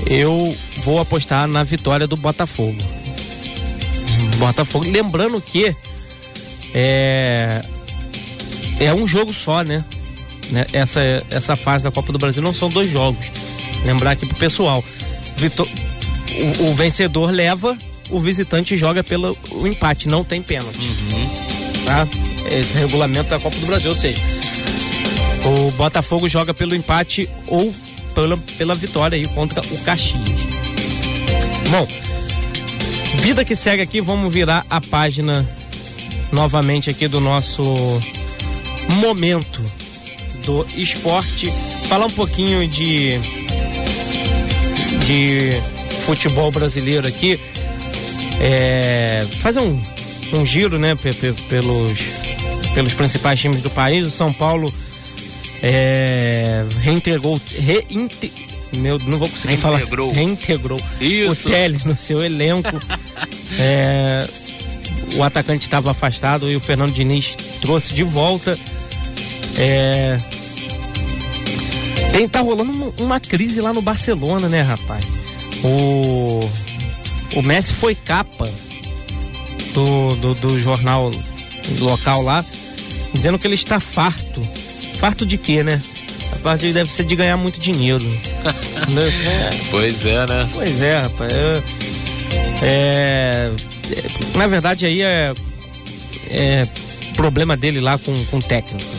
eu 0.07 0.55
vou 0.83 0.99
apostar 0.99 1.47
na 1.47 1.63
vitória 1.63 2.07
do 2.07 2.15
Botafogo. 2.15 2.77
Botafogo, 4.37 4.89
lembrando 4.89 5.41
que 5.41 5.75
é 6.73 7.61
é 8.79 8.93
um 8.93 9.05
jogo 9.05 9.33
só, 9.33 9.63
né? 9.63 9.83
né? 10.51 10.65
Essa 10.71 11.01
essa 11.29 11.55
fase 11.55 11.83
da 11.83 11.91
Copa 11.91 12.11
do 12.11 12.19
Brasil 12.19 12.41
não 12.41 12.53
são 12.53 12.69
dois 12.69 12.89
jogos. 12.89 13.31
Lembrar 13.85 14.11
aqui 14.11 14.25
pro 14.25 14.37
pessoal, 14.37 14.83
Vitor, 15.39 15.67
o, 16.59 16.69
o 16.69 16.75
vencedor 16.75 17.31
leva, 17.31 17.77
o 18.09 18.19
visitante 18.19 18.75
joga 18.75 19.03
pelo 19.03 19.37
empate, 19.65 20.07
não 20.07 20.23
tem 20.23 20.41
pênalti. 20.41 20.87
Uhum. 20.87 21.85
Tá? 21.85 22.07
Esse 22.51 22.77
é 22.77 22.79
regulamento 22.81 23.29
da 23.29 23.39
Copa 23.39 23.55
do 23.57 23.65
Brasil, 23.65 23.89
ou 23.89 23.97
seja, 23.97 24.21
o 25.45 25.71
Botafogo 25.71 26.27
joga 26.27 26.53
pelo 26.53 26.75
empate 26.75 27.29
ou 27.47 27.73
pela, 28.13 28.37
pela 28.57 28.75
vitória 28.75 29.15
aí 29.15 29.27
contra 29.29 29.61
o 29.61 29.77
Caxias. 29.79 30.19
Bom, 31.69 31.87
vida 33.21 33.45
que 33.45 33.55
segue 33.55 33.81
aqui, 33.81 34.01
vamos 34.01 34.33
virar 34.33 34.65
a 34.69 34.81
página 34.81 35.47
novamente 36.31 36.89
aqui 36.89 37.07
do 37.07 37.19
nosso 37.19 37.63
momento 39.01 39.63
do 40.45 40.65
esporte, 40.75 41.51
falar 41.87 42.07
um 42.07 42.11
pouquinho 42.11 42.67
de 42.67 43.19
de 45.09 45.59
futebol 46.05 46.51
brasileiro 46.51 47.07
aqui, 47.07 47.39
é, 48.39 49.25
fazer 49.39 49.59
um, 49.59 49.81
um 50.33 50.45
giro, 50.45 50.77
né, 50.77 50.95
pelos 51.49 52.29
pelos 52.73 52.93
principais 52.93 53.39
times 53.39 53.61
do 53.61 53.69
país. 53.71 54.07
O 54.07 54.11
São 54.11 54.31
Paulo 54.31 54.71
é, 55.63 56.63
reintegrou, 56.81 57.41
reinte, 57.57 58.31
meu, 58.77 58.99
não 58.99 59.17
vou 59.17 59.27
conseguir 59.27 59.55
reintegrou. 59.55 60.13
falar, 60.13 60.15
reintegrou 60.15 60.79
Isso. 61.01 61.47
o 61.47 61.51
Teles 61.51 61.85
no 61.85 61.97
seu 61.97 62.23
elenco. 62.23 62.79
é, 63.59 64.19
o 65.15 65.23
atacante 65.23 65.65
estava 65.65 65.89
afastado 65.89 66.51
e 66.51 66.55
o 66.55 66.59
Fernando 66.59 66.93
Diniz 66.93 67.35
trouxe 67.61 67.93
de 67.95 68.03
volta. 68.03 68.55
É, 69.57 70.17
tem, 72.11 72.27
tá 72.27 72.41
rolando 72.41 72.93
uma, 72.99 73.19
crise 73.19 73.61
lá 73.61 73.73
no 73.73 73.81
Barcelona, 73.81 74.47
né, 74.47 74.61
rapaz? 74.61 75.05
O, 75.63 76.39
o 77.35 77.41
Messi 77.41 77.73
foi 77.73 77.95
capa 77.95 78.49
do, 79.73 80.15
do, 80.15 80.33
do 80.35 80.61
jornal 80.61 81.11
local 81.79 82.21
lá, 82.21 82.43
dizendo 83.13 83.37
que 83.37 83.45
ele 83.45 83.55
está 83.55 83.79
farto 83.79 84.41
Farto 84.99 85.25
de 85.25 85.37
quê, 85.37 85.63
né? 85.63 85.81
A 86.33 86.35
parte 86.39 86.73
deve 86.73 86.91
ser 86.91 87.05
de 87.05 87.15
ganhar 87.15 87.37
muito 87.37 87.57
dinheiro. 87.57 88.03
Pois 89.71 90.05
é, 90.05 90.25
né? 90.25 90.49
Pois 90.53 90.81
é, 90.81 90.99
rapaz. 90.99 91.31
É, 91.31 91.63
é, 92.61 93.51
na 94.35 94.47
verdade, 94.47 94.85
aí 94.85 95.01
é, 95.01 95.33
é 96.29 96.67
problema 97.15 97.55
dele 97.55 97.79
lá 97.79 97.97
com, 97.97 98.25
com 98.25 98.37
o 98.37 98.41
técnico. 98.41 98.89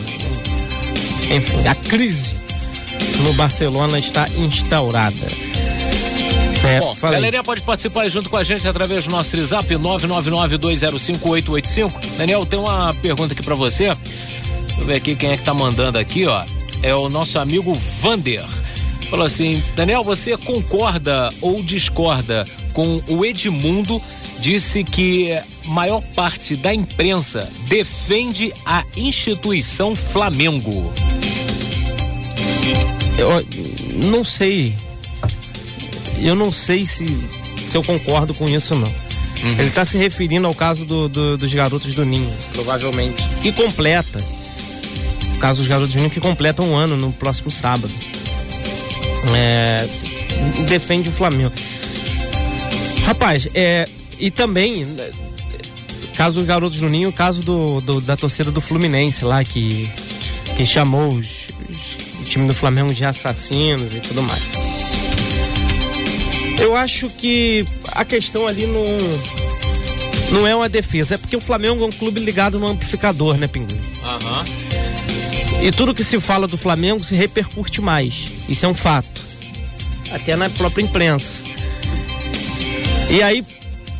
Enfim, 1.29 1.67
a 1.67 1.75
crise 1.75 2.35
no 3.23 3.33
Barcelona 3.33 3.99
está 3.99 4.27
instaurada. 4.29 5.27
É, 6.63 6.79
Bom, 6.79 6.93
falei. 6.93 7.15
galerinha 7.15 7.43
pode 7.43 7.61
participar 7.61 8.07
junto 8.07 8.29
com 8.29 8.37
a 8.37 8.43
gente 8.43 8.67
através 8.67 9.05
do 9.05 9.11
nosso 9.11 9.35
WhatsApp 9.35 9.73
999-205-885. 9.75 12.17
Daniel, 12.17 12.45
tem 12.45 12.59
uma 12.59 12.93
pergunta 12.95 13.33
aqui 13.33 13.41
para 13.41 13.55
você. 13.55 13.85
Deixa 13.85 14.81
eu 14.81 14.85
ver 14.85 14.97
aqui 14.97 15.15
quem 15.15 15.31
é 15.31 15.37
que 15.37 15.43
tá 15.43 15.53
mandando 15.53 15.97
aqui, 15.97 16.27
ó. 16.27 16.43
É 16.83 16.93
o 16.93 17.09
nosso 17.09 17.39
amigo 17.39 17.73
Vander. 18.01 18.43
Falou 19.09 19.25
assim: 19.25 19.63
Daniel, 19.75 20.03
você 20.03 20.37
concorda 20.37 21.29
ou 21.41 21.63
discorda 21.63 22.45
com 22.73 23.01
o 23.07 23.25
Edmundo? 23.25 23.99
Disse 24.39 24.83
que 24.83 25.35
maior 25.65 26.01
parte 26.15 26.55
da 26.55 26.73
imprensa 26.73 27.47
defende 27.67 28.53
a 28.65 28.83
instituição 28.95 29.95
Flamengo. 29.95 30.91
Eu 33.21 33.45
não 34.07 34.23
sei. 34.23 34.75
Eu 36.19 36.35
não 36.35 36.51
sei 36.51 36.85
se, 36.85 37.05
se 37.05 37.75
eu 37.75 37.83
concordo 37.83 38.33
com 38.33 38.47
isso, 38.47 38.75
não. 38.75 38.87
Uhum. 38.87 39.51
Ele 39.53 39.67
está 39.67 39.83
se 39.85 39.97
referindo 39.97 40.45
ao 40.45 40.53
caso 40.53 40.85
do, 40.85 41.09
do, 41.09 41.37
dos 41.37 41.53
garotos 41.53 41.95
do 41.95 42.05
Ninho, 42.05 42.31
provavelmente. 42.53 43.23
Que 43.41 43.51
completa 43.51 44.19
caso 45.41 45.59
dos 45.59 45.67
garotos 45.67 45.91
júnior 45.91 46.11
que 46.11 46.19
completam 46.19 46.69
um 46.69 46.75
ano 46.75 46.95
no 46.95 47.11
próximo 47.11 47.49
sábado. 47.49 47.91
É, 49.35 49.77
defende 50.69 51.09
o 51.09 51.11
Flamengo. 51.11 51.51
Rapaz, 53.05 53.47
é, 53.55 53.85
e 54.19 54.29
também, 54.29 54.85
caso 56.15 56.35
dos 56.35 56.45
garotos 56.45 56.79
do 56.79 56.87
Ninho, 56.87 57.11
caso 57.11 57.41
do, 57.41 57.81
do, 57.81 57.99
da 58.01 58.15
torcida 58.15 58.51
do 58.51 58.61
Fluminense 58.61 59.25
lá, 59.25 59.43
que, 59.43 59.89
que 60.55 60.65
chamou 60.65 61.09
os, 61.09 61.47
time 62.31 62.47
do 62.47 62.53
Flamengo 62.55 62.93
de 62.93 63.03
assassinos 63.03 63.93
e 63.93 63.99
tudo 63.99 64.21
mais. 64.23 64.41
Eu 66.59 66.75
acho 66.77 67.09
que 67.09 67.65
a 67.91 68.05
questão 68.05 68.47
ali 68.47 68.65
não, 68.67 68.85
não 70.39 70.47
é 70.47 70.55
uma 70.55 70.69
defesa, 70.69 71.15
é 71.15 71.17
porque 71.17 71.35
o 71.35 71.41
Flamengo 71.41 71.83
é 71.83 71.87
um 71.87 71.91
clube 71.91 72.19
ligado 72.21 72.57
no 72.59 72.69
amplificador, 72.69 73.35
né, 73.37 73.47
Pinguim? 73.47 73.79
Aham. 74.03 74.45
E 75.61 75.71
tudo 75.71 75.93
que 75.93 76.03
se 76.03 76.19
fala 76.19 76.47
do 76.47 76.57
Flamengo 76.57 77.03
se 77.03 77.15
repercute 77.15 77.81
mais. 77.81 78.25
Isso 78.47 78.65
é 78.65 78.69
um 78.69 78.73
fato. 78.73 79.21
Até 80.11 80.35
na 80.35 80.49
própria 80.49 80.83
imprensa. 80.83 81.43
E 83.09 83.21
aí, 83.21 83.43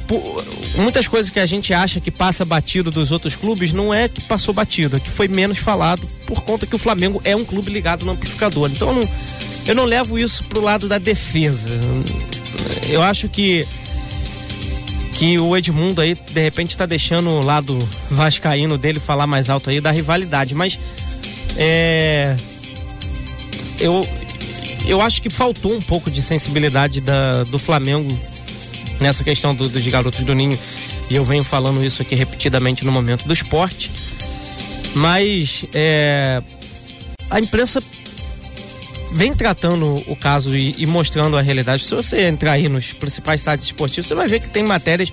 por- 0.08 0.44
muitas 0.76 1.08
coisas 1.08 1.30
que 1.30 1.40
a 1.40 1.46
gente 1.46 1.74
acha 1.74 2.00
que 2.00 2.12
passa 2.12 2.46
batido 2.46 2.90
dos 2.90 3.12
outros 3.12 3.36
clubes 3.36 3.74
não 3.74 3.94
é 3.94 4.08
que 4.08 4.22
passou 4.22 4.54
batido, 4.54 4.98
é 4.98 5.00
que 5.00 5.10
foi 5.10 5.28
menos 5.28 5.58
falado 5.58 6.08
por 6.26 6.42
conta 6.42 6.66
que 6.66 6.76
o 6.76 6.80
Flamengo 6.80 7.22
é 7.24 7.36
um 7.36 7.44
clube 7.44 7.72
ligado 7.72 8.06
no 8.06 8.12
amplificador. 8.14 8.70
Então 8.72 8.90
eu 8.90 8.96
não, 8.96 9.10
eu 9.68 9.76
não 9.76 9.86
levo 9.86 10.18
isso 10.18 10.44
pro 10.46 10.62
lado 10.62 10.88
da 10.88 10.98
defesa. 10.98 11.68
Eu 12.90 13.02
acho 13.04 13.28
que 13.28 13.68
que 15.14 15.40
o 15.40 15.56
Edmundo 15.56 16.02
aí 16.02 16.16
de 16.16 16.42
repente 16.42 16.76
tá 16.76 16.86
deixando 16.86 17.30
o 17.30 17.46
lado 17.46 17.78
vascaíno 18.10 18.76
dele 18.76 19.00
falar 19.00 19.28
mais 19.28 19.50
alto 19.52 19.70
aí 19.70 19.80
da 19.80 19.92
rivalidade, 19.92 20.56
mas 20.56 20.80
é 21.58 22.36
eu 23.80 24.02
eu 24.86 25.00
acho 25.00 25.22
que 25.22 25.30
faltou 25.30 25.74
um 25.74 25.82
pouco 25.82 26.10
de 26.10 26.22
sensibilidade 26.22 27.02
da, 27.02 27.44
do 27.44 27.60
Flamengo 27.60 28.12
nessa 29.02 29.24
questão 29.24 29.54
do- 29.54 29.68
dos 29.68 29.86
garotos 29.88 30.24
do 30.24 30.34
Ninho. 30.34 30.58
E 31.10 31.16
eu 31.16 31.26
venho 31.26 31.44
falando 31.44 31.84
isso 31.84 32.02
aqui 32.02 32.16
repetidamente 32.16 32.86
no 32.86 32.92
momento 32.92 33.28
do 33.28 33.34
esporte. 33.34 33.92
Mas 34.96 35.66
é, 35.74 36.42
a 37.30 37.40
imprensa 37.40 37.82
vem 39.14 39.34
tratando 39.34 39.96
o 40.08 40.16
caso 40.16 40.56
e, 40.56 40.76
e 40.78 40.86
mostrando 40.86 41.38
a 41.38 41.42
realidade. 41.42 41.84
Se 41.84 41.94
você 41.96 42.28
entrar 42.28 42.54
aí 42.54 42.70
nos 42.70 42.94
principais 42.94 43.42
sites 43.42 43.66
esportivos, 43.68 44.08
você 44.08 44.16
vai 44.16 44.28
ver 44.28 44.40
que 44.40 44.50
tem 44.50 44.64
matérias 44.64 45.12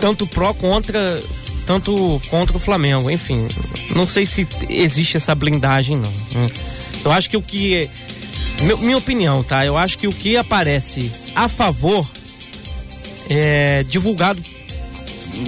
tanto 0.00 0.26
pró 0.26 0.52
contra 0.52 1.22
tanto 1.66 2.20
contra 2.28 2.56
o 2.56 2.60
Flamengo. 2.60 3.10
Enfim, 3.10 3.46
não 3.94 4.06
sei 4.06 4.26
se 4.26 4.46
existe 4.68 5.16
essa 5.16 5.34
blindagem 5.34 5.96
não. 5.96 6.10
Hum. 6.42 6.50
Eu 7.04 7.12
acho 7.12 7.30
que 7.30 7.36
o 7.36 7.42
que 7.42 7.88
meu- 8.62 8.78
minha 8.78 8.96
opinião, 8.98 9.42
tá? 9.42 9.64
Eu 9.64 9.76
acho 9.76 9.96
que 9.98 10.06
o 10.06 10.12
que 10.12 10.36
aparece 10.36 11.10
a 11.34 11.48
favor 11.48 12.06
é 13.30 13.84
divulgado 13.88 14.40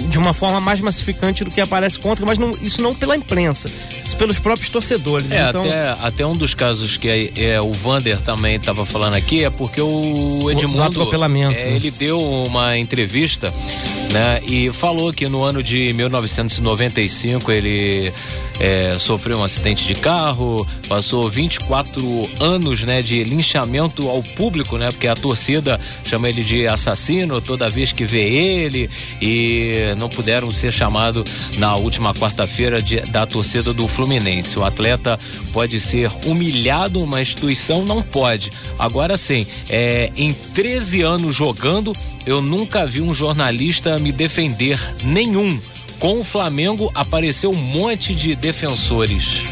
de 0.09 0.17
uma 0.17 0.33
forma 0.33 0.59
mais 0.59 0.81
massificante 0.81 1.45
do 1.45 1.49
que 1.51 1.61
aparece 1.61 1.97
contra, 1.97 2.25
mas 2.25 2.37
não- 2.37 2.51
isso 2.61 2.81
não 2.81 2.93
pela 2.93 3.15
imprensa, 3.15 3.69
isso 4.05 4.17
pelos 4.17 4.37
próprios 4.37 4.69
torcedores. 4.69 5.31
É, 5.31 5.47
então, 5.47 5.61
até, 5.63 5.89
até 6.01 6.25
um 6.25 6.33
dos 6.33 6.53
casos 6.53 6.97
que 6.97 7.07
é, 7.07 7.31
é, 7.53 7.61
o 7.61 7.71
Vander 7.71 8.19
também 8.21 8.57
estava 8.57 8.85
falando 8.85 9.13
aqui 9.13 9.45
é 9.45 9.49
porque 9.49 9.79
o 9.79 10.39
do 10.41 10.51
Edmundo. 10.51 10.83
atropelamento, 10.83 11.55
é, 11.55 11.65
né? 11.67 11.75
Ele 11.77 11.89
deu 11.89 12.19
uma 12.19 12.77
entrevista 12.77 13.53
né, 14.11 14.41
e 14.45 14.73
falou 14.73 15.13
que 15.13 15.29
no 15.29 15.43
ano 15.43 15.63
de 15.63 15.93
1995 15.93 17.49
ele 17.49 18.11
é, 18.59 18.97
sofreu 18.99 19.39
um 19.39 19.43
acidente 19.43 19.85
de 19.85 19.95
carro, 19.95 20.67
passou 20.87 21.29
24 21.29 22.01
anos 22.39 22.83
né, 22.83 23.01
de 23.01 23.23
linchamento 23.23 24.09
ao 24.09 24.21
público, 24.23 24.77
né? 24.77 24.89
Porque 24.89 25.07
a 25.07 25.15
torcida 25.15 25.79
chama 26.03 26.29
ele 26.29 26.43
de 26.43 26.67
assassino 26.67 27.41
toda 27.41 27.69
vez 27.69 27.91
que 27.91 28.05
vê 28.05 28.21
ele 28.21 28.89
e 29.21 29.93
não 29.97 30.09
puderam 30.09 30.49
ser 30.49 30.71
chamados 30.71 31.23
na 31.57 31.75
última 31.75 32.13
quarta-feira 32.13 32.79
da 33.09 33.25
torcida 33.25 33.73
do 33.73 33.87
Fluminense. 33.87 34.57
O 34.57 34.63
atleta 34.63 35.19
pode 35.53 35.79
ser 35.79 36.11
humilhado, 36.25 37.01
uma 37.01 37.21
instituição 37.21 37.85
não 37.85 38.01
pode. 38.01 38.51
Agora 38.79 39.17
sim, 39.17 39.45
é, 39.69 40.11
em 40.15 40.33
13 40.33 41.01
anos 41.01 41.35
jogando, 41.35 41.93
eu 42.25 42.41
nunca 42.41 42.85
vi 42.85 43.01
um 43.01 43.13
jornalista 43.13 43.97
me 43.99 44.11
defender 44.11 44.79
nenhum. 45.03 45.57
Com 45.99 46.19
o 46.19 46.23
Flamengo 46.23 46.91
apareceu 46.93 47.49
um 47.51 47.57
monte 47.57 48.13
de 48.13 48.35
defensores. 48.35 49.43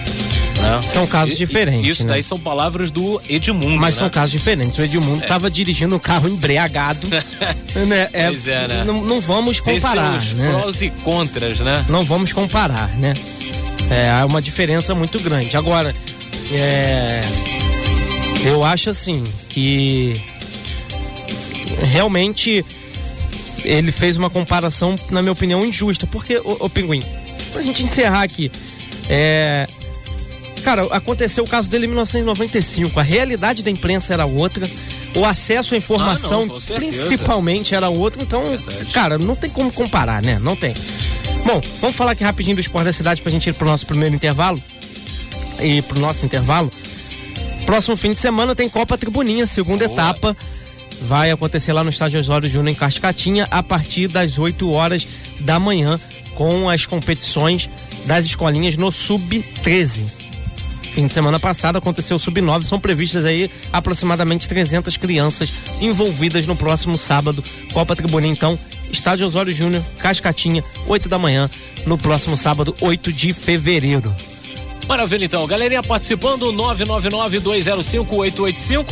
né? 0.62 0.82
São 0.82 1.08
casos 1.08 1.38
diferentes, 1.38 1.88
Isso 1.88 2.04
né? 2.04 2.10
daí 2.10 2.24
são 2.24 2.40
palavras 2.40 2.92
do 2.92 3.22
Edmundo. 3.28 3.78
Mas 3.80 3.96
né? 3.96 4.02
são 4.02 4.10
casos 4.10 4.32
diferentes. 4.32 4.78
O 4.78 4.84
Edmundo 4.84 5.22
estava 5.22 5.50
dirigindo 5.50 5.96
um 5.96 6.00
carro 6.00 6.30
embriagado. 6.30 7.08
né? 7.88 8.08
É, 8.14 8.28
Pois 8.28 8.48
é, 8.48 8.68
né? 8.68 8.84
Não, 8.86 9.02
não 9.02 9.20
vamos 9.20 9.60
comparar, 9.60 10.24
né? 10.36 10.50
prós 10.50 10.82
e 10.82 10.90
contras, 11.04 11.60
né? 11.60 11.86
não 11.90 12.02
vamos 12.02 12.32
comparar, 12.32 12.90
né? 12.98 13.14
É 13.90 14.10
há 14.10 14.26
uma 14.26 14.42
diferença 14.42 14.96
muito 14.96 15.20
grande. 15.20 15.56
Agora, 15.56 15.94
é, 16.52 17.22
eu 18.44 18.64
acho 18.64 18.90
assim 18.90 19.22
que 19.50 20.14
realmente 21.92 22.66
ele 23.66 23.92
fez 23.92 24.18
uma 24.18 24.30
comparação, 24.30 24.96
na 25.10 25.22
minha 25.22 25.32
opinião, 25.32 25.66
injusta. 25.66 26.08
Porque, 26.08 26.38
ô, 26.38 26.58
ô 26.62 26.70
Pinguim, 26.70 27.02
pra 27.52 27.62
gente 27.62 27.84
encerrar 27.84 28.24
aqui, 28.24 28.52
é, 29.10 29.68
Cara, 30.66 30.82
aconteceu 30.90 31.44
o 31.44 31.48
caso 31.48 31.70
dele 31.70 31.86
em 31.86 31.90
1995. 31.90 33.00
A 33.00 33.04
realidade 33.04 33.62
da 33.62 33.70
imprensa 33.70 34.14
era 34.16 34.26
outra. 34.26 34.68
O 35.16 35.24
acesso 35.24 35.76
à 35.76 35.78
informação, 35.78 36.42
Ah, 36.42 36.46
não, 36.48 36.76
principalmente, 36.76 37.76
era 37.76 37.88
outro. 37.88 38.24
Então, 38.24 38.44
Verdade. 38.44 38.86
cara, 38.92 39.18
não 39.20 39.36
tem 39.36 39.48
como 39.48 39.72
comparar, 39.72 40.24
né? 40.24 40.40
Não 40.42 40.56
tem. 40.56 40.74
Bom, 41.46 41.62
vamos 41.80 41.96
falar 41.96 42.14
aqui 42.14 42.24
rapidinho 42.24 42.56
do 42.56 42.60
esporte 42.62 42.86
da 42.86 42.92
cidade 42.92 43.22
pra 43.22 43.32
gente 43.32 43.48
ir 43.48 43.54
pro 43.54 43.68
nosso 43.68 43.86
primeiro 43.86 44.16
intervalo. 44.16 44.60
E 45.62 45.84
pro 45.84 46.00
nosso 46.00 46.26
intervalo. 46.26 46.72
Próximo 47.68 47.96
fim 47.96 48.12
de 48.14 48.20
semana 48.20 48.56
tem 48.56 48.68
Copa 48.68 48.98
Tribuninha, 48.98 49.46
segunda 49.46 49.88
Boa. 49.88 49.94
etapa. 50.00 50.36
Vai 51.02 51.32
acontecer 51.32 51.74
lá 51.74 51.84
no 51.84 51.90
estádio 51.90 52.20
Osório 52.20 52.50
Júnior 52.50 52.70
em 52.70 52.76
Cascatinha 52.76 53.46
a 53.52 53.62
partir 53.62 54.08
das 54.08 54.40
8 54.40 54.72
horas 54.72 55.06
da 55.42 55.60
manhã 55.60 56.00
com 56.34 56.70
as 56.70 56.86
competições 56.86 57.70
das 58.06 58.26
escolinhas 58.26 58.78
no 58.78 58.92
Sub-13. 58.92 60.06
Fim 60.94 61.08
de 61.08 61.14
semana 61.14 61.40
passado 61.40 61.78
aconteceu 61.78 62.16
o 62.16 62.20
Sub-9, 62.20 62.64
são 62.64 62.80
previstas 62.80 63.26
aí 63.26 63.52
aproximadamente 63.74 64.48
300 64.48 64.96
crianças 64.96 65.52
envolvidas 65.82 66.48
no 66.48 66.56
próximo 66.56 66.98
sábado. 66.98 67.44
Copa 67.74 67.96
Tribuninha, 67.96 68.32
então, 68.32 68.58
Estádio 68.90 69.28
Osório 69.28 69.54
Júnior, 69.54 69.84
Cascatinha, 69.98 70.64
8 70.88 71.10
da 71.10 71.20
manhã, 71.20 71.50
no 71.86 71.98
próximo 71.98 72.38
sábado, 72.38 72.74
8 72.80 73.12
de 73.12 73.34
fevereiro. 73.34 74.16
Maravilha, 74.88 75.26
então. 75.26 75.46
Galerinha 75.48 75.84
participando, 75.84 76.54
999-205-885. 76.54 78.86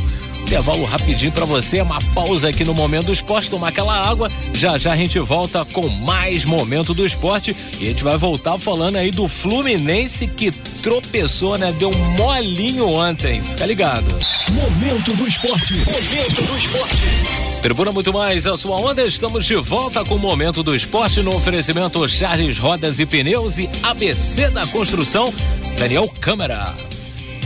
Intervalo 0.43 0.85
rapidinho 0.85 1.31
pra 1.31 1.45
você, 1.45 1.81
uma 1.81 1.99
pausa 2.13 2.49
aqui 2.49 2.63
no 2.63 2.73
Momento 2.73 3.07
do 3.07 3.13
Esporte, 3.13 3.49
tomar 3.49 3.69
aquela 3.69 3.95
água. 3.95 4.29
Já 4.53 4.77
já 4.77 4.93
a 4.93 4.97
gente 4.97 5.17
volta 5.19 5.65
com 5.65 5.87
mais 5.87 6.45
Momento 6.45 6.93
do 6.93 7.05
Esporte 7.05 7.55
e 7.79 7.85
a 7.85 7.89
gente 7.89 8.03
vai 8.03 8.17
voltar 8.17 8.59
falando 8.59 8.97
aí 8.97 9.09
do 9.09 9.27
Fluminense 9.27 10.27
que 10.27 10.51
tropeçou, 10.51 11.57
né? 11.57 11.73
Deu 11.79 11.89
um 11.89 12.09
molinho 12.17 12.87
ontem. 12.87 13.41
Fica 13.41 13.65
ligado. 13.65 14.05
Momento 14.51 15.15
do 15.15 15.27
esporte. 15.27 15.73
Momento 15.73 16.45
do 16.45 16.57
esporte. 16.57 17.43
Tribuna 17.63 17.93
Muito 17.93 18.11
Mais, 18.11 18.45
a 18.45 18.57
sua 18.57 18.75
onda, 18.75 19.05
estamos 19.05 19.45
de 19.45 19.55
volta 19.55 20.03
com 20.03 20.15
o 20.15 20.19
Momento 20.19 20.61
do 20.61 20.75
Esporte 20.75 21.21
no 21.21 21.33
oferecimento 21.33 22.05
Charles 22.09 22.57
Rodas 22.57 22.99
e 22.99 23.05
Pneus 23.05 23.57
e 23.57 23.69
ABC 23.81 24.49
da 24.49 24.67
Construção, 24.67 25.33
Daniel 25.77 26.11
Câmara. 26.19 26.92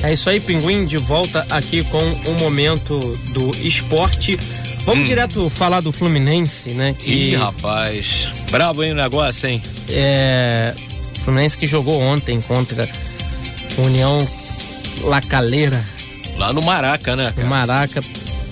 É 0.04 0.14
isso 0.14 0.30
aí, 0.30 0.40
Pinguim, 0.40 0.86
de 0.86 0.98
volta 0.98 1.46
aqui 1.50 1.84
com 1.84 1.98
o 1.98 2.40
momento 2.40 3.00
do 3.34 3.52
esporte. 3.58 4.38
Vamos 4.86 5.08
direto 5.08 5.50
falar 5.50 5.82
do 5.82 5.92
Fluminense, 5.92 6.70
né? 6.72 6.96
Que 6.98 7.32
Ih, 7.32 7.36
rapaz. 7.36 8.30
Brabo, 8.52 8.84
hein, 8.84 8.92
o 8.92 8.96
negócio, 8.96 9.50
hein? 9.50 9.62
é. 9.90 10.74
Fluminense 11.24 11.58
que 11.58 11.68
jogou 11.68 12.00
ontem 12.00 12.40
contra 12.40 12.88
União 13.78 14.26
Lacaleira, 15.04 15.84
Lá 16.38 16.54
no 16.54 16.62
Maraca, 16.62 17.16
né, 17.16 17.28
no 17.28 17.34
cara? 17.34 17.48
Maraca. 17.48 18.02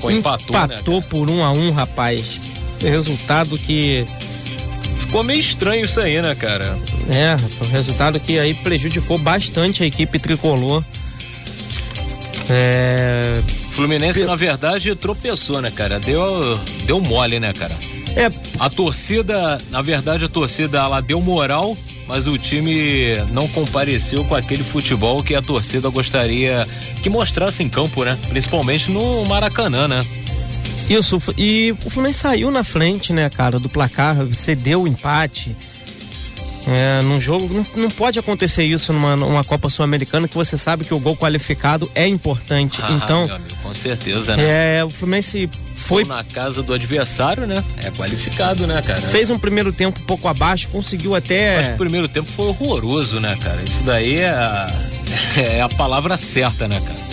Pô, 0.01 0.11
empatou, 0.11 0.67
né, 0.67 1.01
por 1.09 1.29
um 1.29 1.43
a 1.43 1.51
um, 1.51 1.71
rapaz. 1.71 2.41
Resultado 2.81 3.57
que. 3.57 4.05
Ficou 4.97 5.23
meio 5.23 5.39
estranho 5.39 5.85
isso 5.85 6.01
aí, 6.01 6.21
né, 6.21 6.33
cara? 6.35 6.77
É, 7.09 7.35
um 7.63 7.69
resultado 7.69 8.19
que 8.19 8.39
aí 8.39 8.53
prejudicou 8.55 9.17
bastante 9.19 9.83
a 9.83 9.85
equipe 9.85 10.17
tricolor. 10.19 10.83
É, 12.49 13.41
Fluminense, 13.71 14.19
Pe- 14.21 14.25
na 14.25 14.35
verdade, 14.35 14.93
tropeçou, 14.95 15.61
né, 15.61 15.71
cara? 15.71 15.99
Deu, 15.99 16.59
deu 16.85 17.01
mole, 17.01 17.39
né, 17.39 17.51
cara? 17.53 17.75
é, 18.15 18.29
A 18.59 18.69
torcida, 18.69 19.57
na 19.71 19.81
verdade, 19.81 20.25
a 20.25 20.29
torcida, 20.29 20.77
ela 20.79 21.01
deu 21.01 21.19
moral, 21.19 21.75
mas 22.07 22.27
o 22.27 22.37
time 22.37 23.15
não 23.31 23.47
compareceu 23.47 24.23
com 24.25 24.35
aquele 24.35 24.63
futebol 24.63 25.21
que 25.23 25.35
a 25.35 25.41
torcida 25.41 25.89
gostaria 25.89 26.65
que 27.01 27.09
mostrasse 27.09 27.63
em 27.63 27.69
campo, 27.69 28.03
né? 28.05 28.17
Principalmente 28.29 28.91
no 28.91 29.25
Maracanã, 29.25 29.87
né? 29.87 30.01
Isso, 30.89 31.17
e 31.35 31.75
o 31.83 31.89
Fluminense 31.89 32.19
saiu 32.19 32.51
na 32.51 32.63
frente, 32.63 33.11
né, 33.11 33.27
cara, 33.29 33.57
do 33.59 33.67
placar, 33.67 34.15
cedeu 34.33 34.83
o 34.83 34.87
empate. 34.87 35.55
É, 36.67 37.01
num 37.03 37.21
jogo, 37.21 37.47
não, 37.53 37.83
não 37.83 37.89
pode 37.91 38.17
acontecer 38.17 38.63
isso 38.63 38.91
numa, 38.91 39.15
numa 39.15 39.43
Copa 39.43 39.69
Sul-Americana, 39.69 40.27
que 40.27 40.33
você 40.35 40.57
sabe 40.57 40.83
que 40.83 40.93
o 40.95 40.99
gol 40.99 41.15
qualificado 41.15 41.89
é 41.93 42.07
importante. 42.07 42.79
Ah, 42.83 42.91
então, 43.03 43.23
amigo, 43.23 43.55
com 43.61 43.73
certeza, 43.73 44.35
né? 44.35 44.79
é, 44.79 44.83
o 44.83 44.89
Fluminense 44.89 45.47
foi 45.75 46.03
Gol 46.03 46.15
na 46.15 46.23
casa 46.23 46.63
do 46.63 46.73
adversário, 46.73 47.45
né? 47.45 47.63
É 47.83 47.91
qualificado, 47.91 48.65
né, 48.65 48.81
cara? 48.81 48.99
fez 48.99 49.29
um 49.29 49.37
primeiro 49.37 49.71
tempo 49.71 49.99
um 49.99 50.05
pouco 50.05 50.27
abaixo, 50.27 50.67
conseguiu 50.69 51.13
até. 51.13 51.57
Acho 51.59 51.69
que 51.69 51.75
o 51.75 51.79
primeiro 51.79 52.07
tempo 52.07 52.31
foi 52.31 52.47
horroroso, 52.47 53.19
né, 53.19 53.37
cara? 53.39 53.61
Isso 53.61 53.83
daí 53.83 54.15
é 54.15 54.29
a, 54.29 54.67
é 55.37 55.61
a 55.61 55.69
palavra 55.69 56.17
certa, 56.17 56.67
né, 56.67 56.79
cara? 56.79 57.05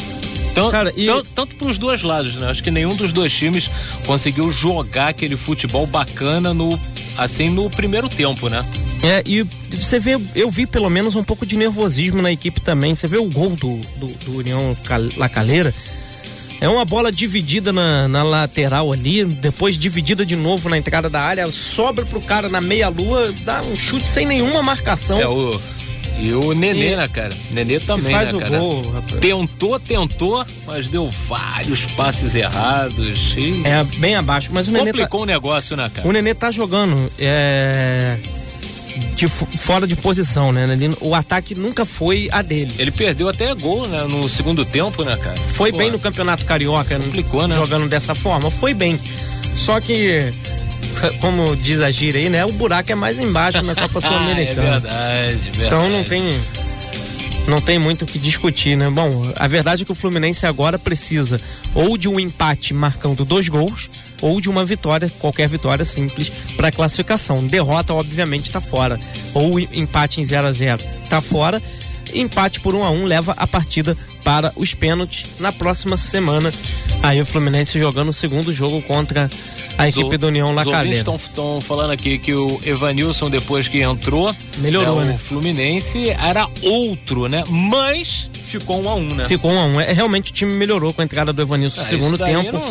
Então, 0.51 0.71
Cara, 0.71 0.93
e- 0.97 1.07
tan- 1.07 1.23
tanto 1.35 1.57
pros 1.57 1.77
dois 1.79 2.03
lados, 2.03 2.37
né? 2.37 2.49
Acho 2.51 2.63
que 2.63 2.71
nenhum 2.71 2.95
dos 2.95 3.13
dois 3.13 3.33
times 3.33 3.71
conseguiu 4.07 4.51
jogar 4.51 5.09
aquele 5.09 5.37
futebol 5.37 5.87
bacana 5.87 6.53
no 6.55 6.79
assim 7.19 7.51
no 7.51 7.69
primeiro 7.71 8.09
tempo, 8.09 8.49
né? 8.49 8.65
É, 9.03 9.23
e 9.27 9.43
você 9.75 9.99
vê, 9.99 10.17
eu 10.35 10.51
vi 10.51 10.67
pelo 10.67 10.89
menos 10.89 11.15
um 11.17 11.25
pouco 11.25 11.45
de 11.45 11.57
nervosismo 11.57 12.23
na 12.23 12.31
equipe 12.31 12.61
também. 12.61 12.95
Você 12.95 13.09
vê 13.09 13.19
o 13.19 13.25
gol 13.25 13.51
do, 13.51 13.77
do, 13.97 14.07
do 14.25 14.39
União 14.39 14.77
Cal- 14.85 15.09
La 15.17 15.29
Calera. 15.29 15.75
É 16.61 16.69
uma 16.69 16.85
bola 16.85 17.11
dividida 17.11 17.73
na, 17.73 18.07
na 18.07 18.23
lateral 18.23 18.93
ali, 18.93 19.25
depois 19.25 19.77
dividida 19.77 20.25
de 20.25 20.37
novo 20.37 20.69
na 20.69 20.79
entrada 20.79 21.11
da 21.11 21.21
área, 21.21 21.45
sobra 21.49 22.05
pro 22.07 22.21
cara 22.21 22.49
na 22.49 22.61
meia-lua, 22.61 23.35
dá 23.45 23.61
um 23.63 23.75
chute 23.75 24.07
sem 24.07 24.25
nenhuma 24.25 24.63
marcação. 24.63 25.21
É 25.21 25.27
o 25.27 25.61
e 26.21 26.33
o 26.35 26.53
Nenê, 26.53 26.93
E- 26.93 26.97
né, 26.97 27.09
cara? 27.09 27.35
Nenê 27.51 27.81
também, 27.81 28.13
faz 28.13 28.31
né, 28.31 28.37
o 28.37 28.41
cara? 28.41 28.59
gol, 28.59 28.83
rapaz. 28.93 29.21
Tentou, 29.21 29.81
tentou, 29.81 30.47
mas 30.65 30.87
deu 30.87 31.11
vários 31.27 31.85
passes 31.87 32.37
errados. 32.37 33.35
E 33.37 33.63
É 33.67 33.83
bem 33.99 34.15
abaixo, 34.15 34.51
mas 34.53 34.69
o 34.69 34.71
Nenê 34.71 34.85
tá, 34.85 34.91
complicou 34.93 35.23
o 35.23 35.27
negócio, 35.27 35.77
né, 35.77 35.91
cara? 35.93 36.07
o 36.07 36.13
Nenê 36.13 36.33
tá 36.33 36.53
jogando 36.53 37.11
é, 37.19 38.19
de 39.15 39.29
fo- 39.29 39.47
fora 39.47 39.87
de 39.87 39.97
posição, 39.97 40.53
né? 40.53 40.67
O 41.01 41.15
ataque 41.15 41.55
nunca 41.55 41.85
foi 41.85 42.29
a 42.33 42.43
dele. 42.43 42.73
Ele 42.79 42.91
perdeu 42.91 43.29
até 43.29 43.55
gol, 43.55 43.87
né, 43.89 44.05
no 44.09 44.29
segundo 44.29 44.65
tempo, 44.65 45.05
né, 45.05 45.17
cara? 45.17 45.37
Foi 45.55 45.71
Pô, 45.73 45.79
bem 45.79 45.91
no 45.91 45.99
Campeonato 45.99 46.45
Carioca, 46.45 46.99
Complicou, 46.99 47.47
né? 47.47 47.55
jogando 47.55 47.89
dessa 47.89 48.15
forma, 48.15 48.51
foi 48.51 48.75
bem. 48.75 48.99
Só 49.57 49.81
que, 49.81 50.33
como 51.21 51.55
diz 51.57 51.81
a 51.81 51.91
gira 51.91 52.19
aí, 52.19 52.29
né? 52.29 52.45
O 52.45 52.53
buraco 52.53 52.91
é 52.91 52.95
mais 52.95 53.19
embaixo 53.19 53.63
na 53.63 53.75
Copa 53.75 53.99
Ah, 54.03 54.07
é 54.07 54.09
Sul-Americana. 54.09 54.81
verdade, 54.81 55.51
verdade. 55.51 55.67
então 55.67 55.89
não 55.89 56.05
tem. 56.05 56.23
Não 57.49 57.61
tem 57.61 57.77
muito 57.77 58.03
o 58.03 58.07
que 58.07 58.21
discutir, 58.21 58.77
né? 58.77 58.89
Bom, 58.89 59.33
a 59.35 59.49
verdade 59.49 59.83
é 59.83 59.85
que 59.85 59.91
o 59.91 59.97
Fluminense 59.97 60.47
agora 60.47 60.79
precisa 60.79 61.41
ou 61.75 61.99
de 61.99 62.09
um 62.09 62.21
empate 62.21 62.73
marcando 62.73 63.25
dois 63.25 63.49
gols, 63.49 63.91
ou 64.23 64.41
de 64.41 64.49
uma 64.49 64.65
vitória, 64.65 65.11
qualquer 65.19 65.49
vitória 65.49 65.85
simples, 65.85 66.31
para 66.57 66.71
classificação. 66.71 67.47
Derrota, 67.47 67.93
obviamente, 67.93 68.47
está 68.47 68.61
fora. 68.61 68.99
Ou 69.35 69.59
empate 69.59 70.21
em 70.21 70.25
0 70.25 70.47
a 70.47 70.53
0 70.53 70.83
está 71.05 71.21
fora. 71.21 71.61
Empate 72.15 72.61
por 72.61 72.75
1 72.75 72.85
a 72.85 72.91
1 72.91 73.05
leva 73.05 73.35
a 73.37 73.47
partida 73.47 73.97
para 74.23 74.53
os 74.57 74.75
pênaltis 74.75 75.27
na 75.41 75.51
próxima 75.51 75.97
semana. 75.97 76.53
Aí 77.03 77.21
o 77.21 77.27
Fluminense 77.27 77.79
jogando 77.79 78.11
o 78.11 78.13
segundo 78.13 78.53
jogo 78.53 78.81
contra 78.83 79.29
a 79.77 79.89
equipe 79.89 80.17
do 80.17 80.29
União 80.29 80.55
La 80.55 80.65
Calera. 80.65 80.95
estão 80.95 81.61
falando 81.61 81.91
aqui 81.91 82.19
que 82.19 82.35
o 82.35 82.61
Evanilson, 82.65 83.29
depois 83.31 83.67
que 83.67 83.81
entrou, 83.81 84.35
Melhorou, 84.59 85.01
né, 85.01 85.07
né? 85.07 85.15
o 85.15 85.19
Fluminense 85.19 86.11
era 86.11 86.47
outro, 86.63 87.29
né? 87.29 87.43
Mas 87.49 88.31
ficou 88.59 88.83
um 88.83 88.89
a 88.89 88.95
um, 88.95 89.07
né? 89.15 89.25
Ficou 89.27 89.51
1 89.53 89.59
a 89.59 89.65
1 89.65 89.81
É, 89.81 89.93
realmente 89.93 90.31
o 90.31 90.35
time 90.35 90.53
melhorou 90.53 90.93
com 90.93 91.01
a 91.03 91.05
entrada 91.05 91.33
do 91.33 91.43
Evanilson 91.43 91.81
no 91.81 91.87
Ah, 91.87 91.89
segundo 91.89 92.19
tempo. 92.19 92.53
Não, 92.53 92.65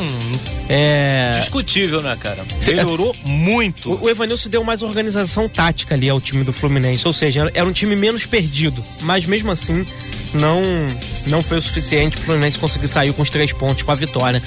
É, 0.69 1.31
discutível, 1.35 2.01
né, 2.01 2.17
cara? 2.19 2.43
Melhorou 2.65 3.15
muito. 3.25 3.91
O, 3.93 4.05
o 4.05 4.09
Evanilson 4.09 4.49
deu 4.49 4.63
mais 4.63 4.81
organização 4.83 5.47
tática 5.49 5.95
ali 5.95 6.09
ao 6.09 6.19
time 6.21 6.43
do 6.43 6.53
Fluminense, 6.53 7.05
ou 7.07 7.13
seja, 7.13 7.41
era, 7.41 7.51
era 7.53 7.67
um 7.69 7.73
time 7.73 7.95
menos 7.95 8.25
perdido, 8.25 8.83
mas 9.01 9.25
mesmo 9.25 9.51
assim 9.51 9.85
não 10.33 10.61
não 11.27 11.41
foi 11.41 11.57
o 11.57 11.61
suficiente 11.61 12.15
para 12.17 12.23
o 12.23 12.25
Fluminense 12.27 12.57
conseguir 12.57 12.87
sair 12.87 13.11
com 13.13 13.21
os 13.21 13.29
três 13.29 13.51
pontos 13.51 13.83
com 13.83 13.91
a 13.91 13.95
vitória 13.95 14.41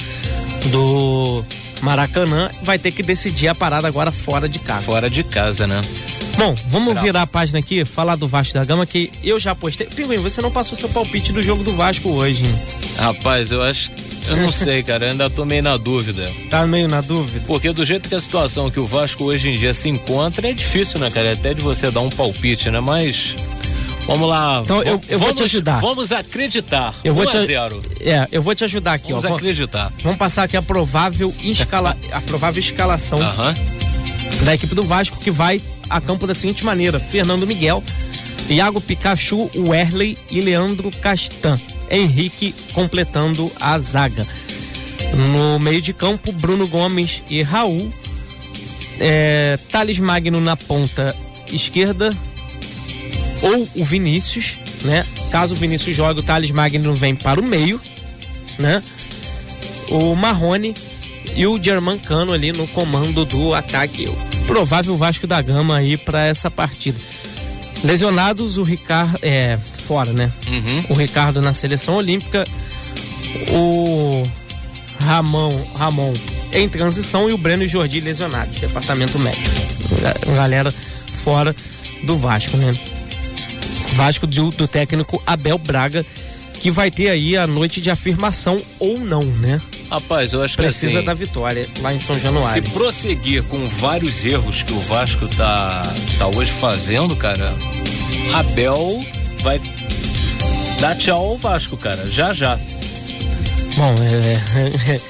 do 0.70 1.44
Maracanã. 1.84 2.50
Vai 2.62 2.78
ter 2.78 2.90
que 2.90 3.02
decidir 3.02 3.48
a 3.48 3.54
parada 3.54 3.86
agora 3.86 4.10
fora 4.10 4.48
de 4.48 4.58
casa. 4.58 4.82
Fora 4.82 5.08
de 5.10 5.22
casa, 5.22 5.66
né? 5.66 5.80
Bom, 6.36 6.54
vamos 6.68 7.00
virar 7.00 7.22
a 7.22 7.26
página 7.26 7.60
aqui, 7.60 7.84
falar 7.84 8.16
do 8.16 8.26
Vasco 8.26 8.54
da 8.54 8.64
Gama, 8.64 8.84
que 8.84 9.12
eu 9.22 9.38
já 9.38 9.54
postei. 9.54 9.86
Pinguim, 9.86 10.16
você 10.16 10.40
não 10.42 10.50
passou 10.50 10.76
seu 10.76 10.88
palpite 10.88 11.32
do 11.32 11.40
jogo 11.40 11.62
do 11.62 11.72
Vasco 11.74 12.08
hoje, 12.10 12.44
hein? 12.44 12.54
Rapaz, 12.98 13.52
eu 13.52 13.62
acho. 13.62 13.92
Eu 14.26 14.36
não 14.38 14.50
sei, 14.52 14.82
cara. 14.82 15.06
Eu 15.06 15.10
ainda 15.12 15.30
tô 15.30 15.44
meio 15.44 15.62
na 15.62 15.76
dúvida. 15.76 16.28
Tá 16.50 16.66
meio 16.66 16.88
na 16.88 17.00
dúvida? 17.02 17.40
Porque 17.46 17.72
do 17.72 17.84
jeito 17.84 18.08
que 18.08 18.14
a 18.14 18.20
situação 18.20 18.70
que 18.70 18.80
o 18.80 18.86
Vasco 18.86 19.22
hoje 19.24 19.50
em 19.50 19.54
dia 19.54 19.72
se 19.72 19.88
encontra, 19.88 20.48
é 20.48 20.52
difícil, 20.52 20.98
né, 20.98 21.10
cara? 21.10 21.32
Até 21.32 21.54
de 21.54 21.60
você 21.60 21.90
dar 21.90 22.00
um 22.00 22.10
palpite, 22.10 22.70
né? 22.70 22.80
Mas. 22.80 23.36
Vamos 24.06 24.28
lá. 24.28 24.60
Então, 24.62 24.82
eu- 24.82 25.00
eu 25.08 25.18
vou 25.18 25.28
vamos, 25.28 25.36
te 25.36 25.42
ajudar. 25.44 25.80
Vamos 25.80 26.12
acreditar. 26.12 26.94
Eu 27.02 27.14
vou 27.14 27.24
1 27.24 27.28
te 27.30 27.36
a 27.36 27.40
a- 27.40 27.44
0. 27.44 27.82
É, 28.00 28.28
eu 28.30 28.42
vou 28.42 28.54
te 28.54 28.62
ajudar 28.64 28.92
aqui, 28.94 29.08
Vamos 29.08 29.24
ó. 29.24 29.28
Vamos- 29.28 29.38
acreditar. 29.42 29.92
Vamos 30.02 30.18
passar 30.18 30.42
aqui 30.44 30.56
a 30.56 30.62
provável, 30.62 31.34
escala... 31.42 31.96
a 32.12 32.20
provável 32.20 32.60
escalação 32.60 33.18
da 34.44 34.54
equipe 34.54 34.74
do 34.74 34.82
Vasco 34.82 35.16
que 35.18 35.30
vai 35.30 35.60
a 35.88 36.00
campo 36.00 36.26
da 36.26 36.34
seguinte 36.34 36.64
maneira: 36.64 37.00
Fernando 37.00 37.46
Miguel, 37.46 37.82
Iago 38.50 38.78
Pikachu, 38.80 39.50
Werley 39.56 40.18
e 40.30 40.40
Leandro 40.42 40.90
Castan. 41.00 41.58
Henrique 41.90 42.54
completando 42.74 43.50
a 43.60 43.78
zaga. 43.78 44.26
No 45.32 45.58
meio 45.60 45.80
de 45.80 45.92
campo, 45.94 46.30
Bruno 46.32 46.66
Gomes 46.66 47.22
e 47.30 47.40
Raul. 47.42 47.90
É, 49.00 49.58
Thales 49.70 49.98
Magno 49.98 50.40
na 50.40 50.56
ponta 50.56 51.14
esquerda. 51.52 52.10
Ou 53.44 53.68
o 53.76 53.84
Vinícius, 53.84 54.54
né? 54.84 55.04
Caso 55.30 55.54
o 55.54 55.56
Vinícius 55.56 55.94
jogue, 55.96 56.20
o 56.20 56.22
Thales 56.22 56.50
Magno 56.50 56.94
vem 56.94 57.14
para 57.14 57.40
o 57.40 57.44
meio, 57.46 57.80
né? 58.58 58.82
O 59.90 60.14
Marrone 60.14 60.74
e 61.36 61.46
o 61.46 61.62
Germancano 61.62 62.32
ali 62.32 62.52
no 62.52 62.66
comando 62.68 63.24
do 63.24 63.52
ataque. 63.54 64.06
O 64.06 64.16
provável 64.46 64.96
Vasco 64.96 65.26
da 65.26 65.40
Gama 65.42 65.76
aí 65.76 65.96
para 65.96 66.24
essa 66.26 66.50
partida. 66.50 66.98
Lesionados, 67.82 68.56
o 68.56 68.62
Ricardo. 68.62 69.18
É, 69.22 69.58
fora, 69.86 70.10
né? 70.12 70.32
Uhum. 70.48 70.84
O 70.90 70.94
Ricardo 70.94 71.42
na 71.42 71.52
seleção 71.52 71.96
olímpica. 71.96 72.44
O 73.52 74.22
Ramon, 75.00 75.50
Ramon 75.76 76.12
em 76.52 76.68
transição 76.68 77.28
e 77.28 77.32
o 77.32 77.38
Breno 77.38 77.64
e 77.64 77.68
Jordi 77.68 78.00
lesionados, 78.00 78.58
departamento 78.60 79.18
médico. 79.18 79.50
Ga- 80.00 80.34
Galera 80.34 80.70
fora 81.22 81.54
do 82.04 82.16
Vasco, 82.16 82.56
né? 82.56 82.72
Vasco 83.94 84.26
do, 84.26 84.50
do 84.50 84.68
técnico 84.68 85.22
Abel 85.26 85.58
Braga, 85.58 86.04
que 86.60 86.70
vai 86.70 86.90
ter 86.90 87.10
aí 87.10 87.36
a 87.36 87.46
noite 87.46 87.80
de 87.80 87.90
afirmação 87.90 88.56
ou 88.78 88.98
não, 88.98 89.22
né? 89.22 89.60
Rapaz, 89.90 90.32
eu 90.32 90.42
acho 90.42 90.56
que 90.56 90.62
Precisa 90.62 90.98
assim, 90.98 91.06
da 91.06 91.14
vitória 91.14 91.66
lá 91.80 91.92
em 91.94 91.98
São 91.98 92.14
Se 92.14 92.22
Januário. 92.22 92.62
prosseguir 92.70 93.42
com 93.44 93.64
vários 93.66 94.24
erros 94.24 94.62
que 94.62 94.72
o 94.72 94.80
Vasco 94.80 95.28
tá, 95.28 95.82
tá 96.18 96.26
hoje 96.28 96.50
fazendo, 96.50 97.14
cara, 97.16 97.52
Abel 98.32 99.04
vai 99.42 99.60
dar 100.80 100.96
tchau 100.96 101.30
ao 101.32 101.38
Vasco, 101.38 101.76
cara. 101.76 102.06
Já 102.10 102.32
já. 102.32 102.58
Bom, 103.76 103.94
é, 104.00 105.00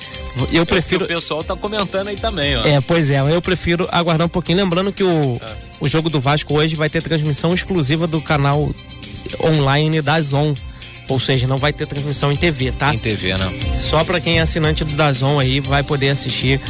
eu 0.53 0.61
É 0.61 0.62
o 0.62 0.66
que 0.66 0.73
prefiro. 0.73 1.05
O 1.05 1.09
pessoal 1.09 1.44
tá 1.44 1.55
comentando 1.55 2.09
aí 2.09 2.16
também, 2.16 2.57
ó. 2.57 2.64
É, 2.64 2.81
pois 2.81 3.11
é, 3.11 3.20
eu 3.20 3.40
prefiro 3.40 3.88
aguardar 3.92 4.27
um 4.27 4.31
pouquinho. 4.31 4.59
Lembrando 4.59 4.92
que 4.92 5.05
o, 5.05 5.40
É. 5.40 5.63
o 5.81 5.89
jogo 5.89 6.09
do 6.09 6.21
Vasco 6.21 6.55
hoje 6.55 6.77
vai 6.77 6.89
ter 6.89 7.03
transmissão 7.03 7.55
exclusiva 7.55 8.07
do 8.07 8.21
canal 8.21 8.75
online 9.43 10.01
da 10.01 10.21
Zon. 10.21 10.55
Ou 11.09 11.21
seja, 11.21 11.47
não 11.47 11.57
vai 11.57 11.73
ter 11.73 11.87
transmissão 11.87 12.33
em 12.33 12.37
TV, 12.37 12.73
tá? 12.73 12.95
Em 12.95 12.99
TV, 12.99 13.37
né? 13.37 13.51
Só 13.81 14.03
para 14.05 14.21
quem 14.21 14.39
é 14.39 14.43
assinante 14.43 14.85
do 14.85 14.95
Dazon 14.95 15.39
aí 15.39 15.61
vai 15.61 15.83
poder 15.83 16.09
assistir 16.09 16.61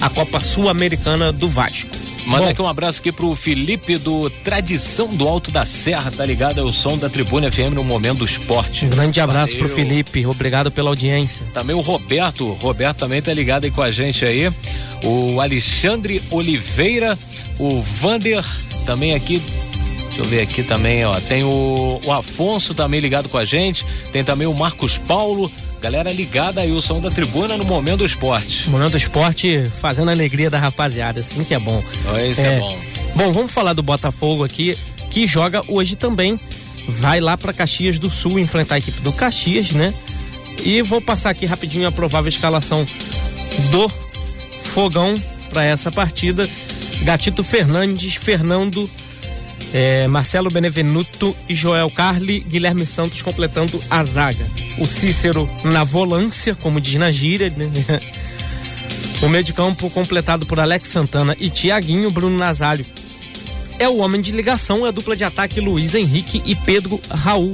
a 0.00 0.08
Copa 0.08 0.40
Sul-Americana 0.40 1.32
do 1.32 1.48
Vasco. 1.48 1.95
Manda 2.26 2.50
aqui 2.50 2.60
um 2.60 2.66
abraço 2.66 2.98
aqui 3.00 3.12
pro 3.12 3.34
Felipe 3.36 3.96
do 3.96 4.28
Tradição 4.28 5.06
do 5.08 5.28
Alto 5.28 5.52
da 5.52 5.64
Serra, 5.64 6.10
tá 6.10 6.26
ligado? 6.26 6.60
É 6.60 6.62
o 6.62 6.72
som 6.72 6.98
da 6.98 7.08
Tribuna 7.08 7.50
FM 7.50 7.72
no 7.72 7.84
Momento 7.84 8.18
do 8.18 8.24
Esporte. 8.24 8.84
um 8.84 8.90
grande 8.90 9.20
abraço 9.20 9.56
pro 9.56 9.68
Valeu. 9.68 9.86
Felipe, 9.86 10.26
obrigado 10.26 10.70
pela 10.70 10.90
audiência. 10.90 11.46
Também 11.54 11.76
o 11.76 11.80
Roberto, 11.80 12.44
o 12.44 12.54
Roberto 12.54 12.98
também 12.98 13.22
tá 13.22 13.32
ligado 13.32 13.64
aí 13.64 13.70
com 13.70 13.80
a 13.80 13.92
gente 13.92 14.24
aí. 14.24 14.50
O 15.04 15.40
Alexandre 15.40 16.20
Oliveira, 16.30 17.16
o 17.58 17.80
Vander 17.80 18.44
também 18.84 19.14
aqui. 19.14 19.40
Deixa 20.06 20.20
eu 20.20 20.24
ver 20.24 20.40
aqui 20.40 20.62
também, 20.62 21.04
ó. 21.04 21.12
Tem 21.20 21.44
o, 21.44 22.00
o 22.04 22.12
Afonso 22.12 22.74
também 22.74 22.98
ligado 22.98 23.28
com 23.28 23.38
a 23.38 23.44
gente. 23.44 23.86
Tem 24.10 24.24
também 24.24 24.46
o 24.46 24.54
Marcos 24.54 24.98
Paulo. 24.98 25.50
Galera 25.86 26.12
ligada 26.12 26.62
aí, 26.62 26.72
o 26.72 26.82
som 26.82 27.00
da 27.00 27.12
tribuna 27.12 27.56
no 27.56 27.64
Momento 27.64 27.98
do 27.98 28.04
Esporte. 28.04 28.68
Momento 28.68 28.90
do 28.90 28.96
Esporte 28.96 29.70
fazendo 29.80 30.08
a 30.08 30.12
alegria 30.12 30.50
da 30.50 30.58
rapaziada, 30.58 31.20
assim 31.20 31.44
que 31.44 31.54
é 31.54 31.60
bom. 31.60 31.80
Ó, 32.08 32.18
Esse 32.18 32.40
é, 32.40 32.56
É. 32.56 32.58
bom. 32.58 32.78
Bom, 33.14 33.32
vamos 33.32 33.52
falar 33.52 33.72
do 33.72 33.84
Botafogo 33.84 34.42
aqui, 34.42 34.76
que 35.12 35.28
joga 35.28 35.62
hoje 35.68 35.94
também. 35.94 36.40
Vai 36.98 37.20
lá 37.20 37.36
para 37.36 37.52
Caxias 37.52 38.00
do 38.00 38.10
Sul 38.10 38.36
enfrentar 38.40 38.74
a 38.74 38.78
equipe 38.78 39.00
do 39.00 39.12
Caxias, 39.12 39.70
né? 39.70 39.94
E 40.64 40.82
vou 40.82 41.00
passar 41.00 41.30
aqui 41.30 41.46
rapidinho 41.46 41.86
a 41.86 41.92
provável 41.92 42.28
escalação 42.30 42.84
do 43.70 43.88
Fogão 44.64 45.14
para 45.50 45.62
essa 45.62 45.92
partida. 45.92 46.48
Gatito 47.02 47.44
Fernandes, 47.44 48.16
Fernando, 48.16 48.90
É, 49.78 50.08
Marcelo 50.08 50.48
Benevenuto 50.48 51.36
e 51.46 51.54
Joel 51.54 51.90
Carli, 51.90 52.40
Guilherme 52.40 52.86
Santos 52.86 53.20
completando 53.20 53.78
a 53.90 54.02
zaga. 54.04 54.50
O 54.78 54.86
Cícero 54.86 55.46
na 55.64 55.84
volância, 55.84 56.54
como 56.54 56.80
diz 56.80 56.94
na 56.94 57.12
gíria. 57.12 57.52
Né? 57.54 57.70
O 59.22 59.28
meio 59.28 59.42
de 59.42 59.54
campo 59.54 59.88
completado 59.88 60.44
por 60.44 60.60
Alex 60.60 60.88
Santana 60.88 61.34
e 61.40 61.48
Tiaguinho 61.48 62.10
Bruno 62.10 62.36
Nazário. 62.36 62.84
É 63.78 63.88
o 63.88 63.96
homem 63.96 64.20
de 64.20 64.30
ligação, 64.30 64.84
é 64.84 64.90
a 64.90 64.92
dupla 64.92 65.16
de 65.16 65.24
ataque 65.24 65.58
Luiz 65.58 65.94
Henrique 65.94 66.42
e 66.44 66.54
Pedro 66.54 67.00
Raul. 67.10 67.52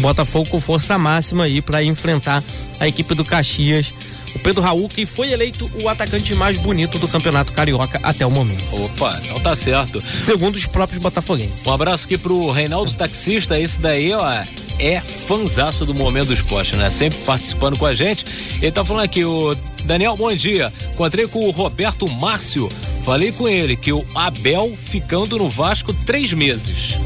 Botafogo 0.00 0.48
com 0.50 0.60
força 0.60 0.98
máxima 0.98 1.44
aí 1.44 1.62
para 1.62 1.82
enfrentar 1.82 2.42
a 2.78 2.86
equipe 2.86 3.14
do 3.14 3.24
Caxias 3.24 3.94
o 4.34 4.38
Pedro 4.38 4.62
Raul, 4.62 4.88
que 4.88 5.04
foi 5.04 5.32
eleito 5.32 5.70
o 5.82 5.88
atacante 5.88 6.34
mais 6.34 6.58
bonito 6.58 6.98
do 6.98 7.08
Campeonato 7.08 7.52
Carioca 7.52 8.00
até 8.02 8.26
o 8.26 8.30
momento. 8.30 8.64
Opa, 8.72 9.20
então 9.24 9.40
tá 9.40 9.54
certo. 9.54 10.00
Segundo 10.00 10.56
os 10.56 10.66
próprios 10.66 11.02
botafoguenses. 11.02 11.66
Um 11.66 11.72
abraço 11.72 12.06
aqui 12.06 12.18
pro 12.18 12.50
Reinaldo 12.50 12.92
Taxista, 12.94 13.58
esse 13.58 13.78
daí, 13.78 14.12
ó, 14.12 14.42
é 14.78 15.00
fanzaço 15.00 15.86
do 15.86 15.94
Momento 15.94 16.26
do 16.26 16.34
Esporte, 16.34 16.76
né? 16.76 16.90
Sempre 16.90 17.18
participando 17.20 17.78
com 17.78 17.86
a 17.86 17.94
gente. 17.94 18.24
Ele 18.60 18.72
tá 18.72 18.84
falando 18.84 19.04
aqui, 19.04 19.24
o 19.24 19.56
Daniel, 19.84 20.16
bom 20.16 20.32
dia. 20.32 20.72
Encontrei 20.92 21.26
com 21.28 21.46
o 21.46 21.50
Roberto 21.50 22.08
Márcio, 22.10 22.68
falei 23.04 23.32
com 23.32 23.48
ele 23.48 23.76
que 23.76 23.92
o 23.92 24.04
Abel 24.14 24.76
ficando 24.76 25.38
no 25.38 25.48
Vasco 25.48 25.92
três 26.04 26.32
meses. 26.32 26.98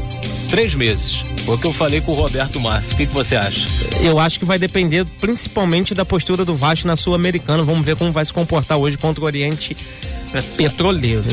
Três 0.49 0.73
meses. 0.73 1.23
Foi 1.49 1.55
o 1.55 1.59
que 1.59 1.65
eu 1.65 1.73
falei 1.73 1.99
com 1.99 2.11
o 2.11 2.13
Roberto 2.13 2.59
Márcio. 2.59 2.93
O 2.93 2.97
que, 2.97 3.07
que 3.07 3.13
você 3.13 3.35
acha? 3.35 3.67
Eu 4.03 4.19
acho 4.19 4.37
que 4.37 4.45
vai 4.45 4.59
depender 4.59 5.03
principalmente 5.19 5.95
da 5.95 6.05
postura 6.05 6.45
do 6.45 6.55
Vasco 6.55 6.85
na 6.85 6.95
Sul-Americana. 6.95 7.63
Vamos 7.63 7.83
ver 7.83 7.95
como 7.95 8.11
vai 8.11 8.23
se 8.23 8.31
comportar 8.31 8.77
hoje 8.77 8.99
contra 8.99 9.23
o 9.23 9.25
Oriente 9.25 9.75
Petroleiro. 10.55 11.25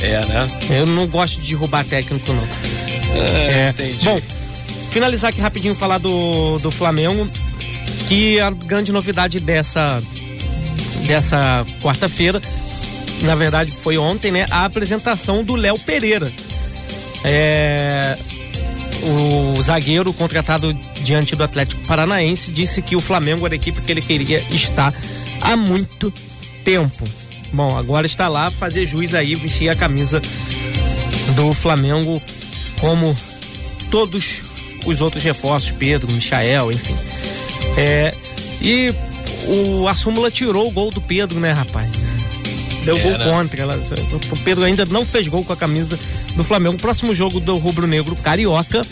É, 0.00 0.24
né? 0.24 0.46
Eu 0.70 0.86
não 0.86 1.08
gosto 1.08 1.40
de 1.40 1.50
derrubar 1.50 1.84
técnico, 1.84 2.32
não. 2.32 2.44
É, 3.20 3.66
é. 3.66 3.68
entendi. 3.70 4.04
Bom, 4.04 4.16
finalizar 4.92 5.30
aqui 5.30 5.40
rapidinho 5.40 5.74
falar 5.74 5.98
do, 5.98 6.60
do 6.60 6.70
Flamengo, 6.70 7.28
que 8.06 8.38
a 8.38 8.50
grande 8.50 8.92
novidade 8.92 9.40
dessa, 9.40 10.00
dessa 11.08 11.66
quarta-feira, 11.82 12.40
na 13.22 13.34
verdade 13.34 13.72
foi 13.72 13.98
ontem, 13.98 14.30
né? 14.30 14.46
A 14.48 14.64
apresentação 14.64 15.42
do 15.42 15.56
Léo 15.56 15.76
Pereira. 15.80 16.30
É, 17.24 18.16
o 19.06 19.62
zagueiro 19.62 20.12
contratado 20.12 20.72
diante 21.02 21.36
do 21.36 21.44
Atlético 21.44 21.86
Paranaense 21.86 22.50
disse 22.50 22.82
que 22.82 22.96
o 22.96 23.00
Flamengo 23.00 23.46
era 23.46 23.54
a 23.54 23.56
equipe 23.56 23.80
que 23.80 23.92
ele 23.92 24.02
queria 24.02 24.38
estar 24.50 24.92
há 25.40 25.56
muito 25.56 26.12
tempo. 26.64 27.04
Bom, 27.52 27.76
agora 27.76 28.06
está 28.06 28.28
lá 28.28 28.50
fazer 28.50 28.84
juiz 28.84 29.14
aí, 29.14 29.34
vestir 29.34 29.68
a 29.68 29.74
camisa 29.74 30.20
do 31.36 31.52
Flamengo 31.52 32.20
como 32.80 33.16
todos 33.90 34.42
os 34.84 35.00
outros 35.00 35.22
reforços, 35.22 35.70
Pedro, 35.70 36.10
Michael, 36.12 36.72
enfim. 36.72 36.96
É, 37.76 38.12
e 38.60 38.92
o, 39.46 39.86
a 39.86 39.94
súmula 39.94 40.30
tirou 40.30 40.66
o 40.66 40.70
gol 40.70 40.90
do 40.90 41.00
Pedro, 41.00 41.38
né, 41.38 41.52
rapaz? 41.52 41.88
Deu 42.84 42.96
é, 42.96 43.00
gol 43.00 43.18
né? 43.18 43.24
contra. 43.24 43.62
Ela, 43.62 43.76
o 43.76 44.36
Pedro 44.38 44.64
ainda 44.64 44.84
não 44.86 45.04
fez 45.04 45.28
gol 45.28 45.44
com 45.44 45.52
a 45.52 45.56
camisa 45.56 45.98
do 46.36 46.44
Flamengo. 46.44 46.76
O 46.76 46.80
próximo 46.80 47.14
jogo 47.14 47.40
do 47.40 47.56
Rubro 47.56 47.86
Negro 47.86 48.14
Carioca 48.16 48.82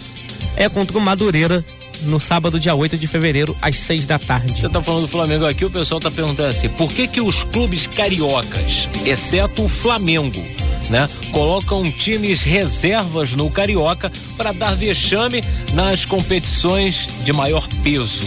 é 0.56 0.68
contra 0.68 0.96
o 0.96 1.00
Madureira 1.00 1.64
no 2.02 2.18
sábado, 2.18 2.58
dia 2.58 2.74
8 2.74 2.98
de 2.98 3.06
fevereiro, 3.06 3.56
às 3.62 3.78
6 3.78 4.06
da 4.06 4.18
tarde. 4.18 4.58
Você 4.58 4.68
tá 4.68 4.82
falando 4.82 5.02
do 5.02 5.08
Flamengo 5.08 5.46
aqui, 5.46 5.64
o 5.64 5.70
pessoal 5.70 6.00
tá 6.00 6.10
perguntando 6.10 6.48
assim: 6.48 6.68
por 6.68 6.90
que 6.90 7.06
que 7.06 7.20
os 7.20 7.44
clubes 7.44 7.86
cariocas, 7.86 8.88
exceto 9.04 9.64
o 9.64 9.68
Flamengo, 9.68 10.42
né, 10.90 11.08
colocam 11.32 11.84
times 11.84 12.42
reservas 12.42 13.32
no 13.32 13.48
Carioca 13.50 14.10
para 14.36 14.52
dar 14.52 14.74
vexame 14.74 15.42
nas 15.72 16.04
competições 16.04 17.08
de 17.24 17.32
maior 17.32 17.66
peso? 17.82 18.26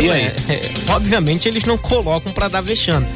E 0.00 0.10
aí? 0.10 0.22
É, 0.22 0.34
é, 0.52 0.72
obviamente 0.92 1.48
eles 1.48 1.64
não 1.64 1.76
colocam 1.76 2.32
para 2.32 2.48
dar 2.48 2.60
vexame 2.60 3.06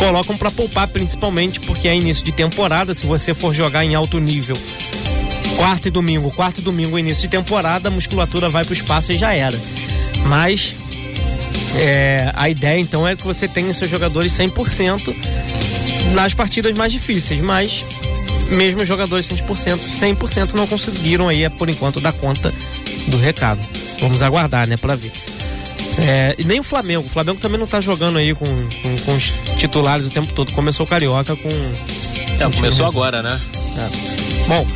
colocam 0.00 0.34
para 0.34 0.50
poupar 0.50 0.88
principalmente 0.88 1.60
porque 1.60 1.86
é 1.86 1.94
início 1.94 2.24
de 2.24 2.32
temporada, 2.32 2.94
se 2.94 3.06
você 3.06 3.34
for 3.34 3.52
jogar 3.52 3.84
em 3.84 3.94
alto 3.94 4.18
nível, 4.18 4.56
quarto 5.56 5.88
e 5.88 5.90
domingo, 5.90 6.30
quarto 6.30 6.58
e 6.58 6.62
domingo 6.62 6.98
início 6.98 7.22
de 7.22 7.28
temporada, 7.28 7.88
a 7.88 7.90
musculatura 7.90 8.48
vai 8.48 8.64
pro 8.64 8.72
espaço 8.72 9.12
e 9.12 9.18
já 9.18 9.34
era. 9.34 9.60
Mas 10.26 10.74
é, 11.76 12.32
a 12.34 12.48
ideia 12.48 12.80
então 12.80 13.06
é 13.06 13.14
que 13.14 13.24
você 13.24 13.46
tenha 13.46 13.74
seus 13.74 13.90
jogadores 13.90 14.32
100% 14.32 15.14
nas 16.14 16.32
partidas 16.32 16.72
mais 16.78 16.90
difíceis, 16.92 17.42
mas 17.42 17.84
mesmo 18.56 18.80
os 18.80 18.88
jogadores 18.88 19.26
100%, 19.28 19.78
100% 19.78 20.54
não 20.54 20.66
conseguiram 20.66 21.28
aí 21.28 21.46
por 21.50 21.68
enquanto 21.68 22.00
dar 22.00 22.14
conta 22.14 22.52
do 23.08 23.18
recado. 23.18 23.60
Vamos 24.00 24.22
aguardar, 24.22 24.66
né, 24.66 24.78
para 24.78 24.96
ver. 24.96 25.12
É, 26.00 26.34
e 26.38 26.44
nem 26.44 26.60
o 26.60 26.62
Flamengo. 26.62 27.04
O 27.06 27.08
Flamengo 27.08 27.40
também 27.40 27.58
não 27.58 27.66
tá 27.66 27.80
jogando 27.80 28.18
aí 28.18 28.34
com, 28.34 28.44
com, 28.44 28.96
com 29.04 29.14
os 29.14 29.32
titulares 29.58 30.06
o 30.06 30.10
tempo 30.10 30.32
todo. 30.32 30.52
Começou 30.52 30.86
o 30.86 30.88
Carioca 30.88 31.36
com. 31.36 31.48
É, 31.48 32.50
começou 32.54 32.86
agora, 32.86 33.22
né? 33.22 33.40
É. 33.76 34.46
Bom, 34.48 34.66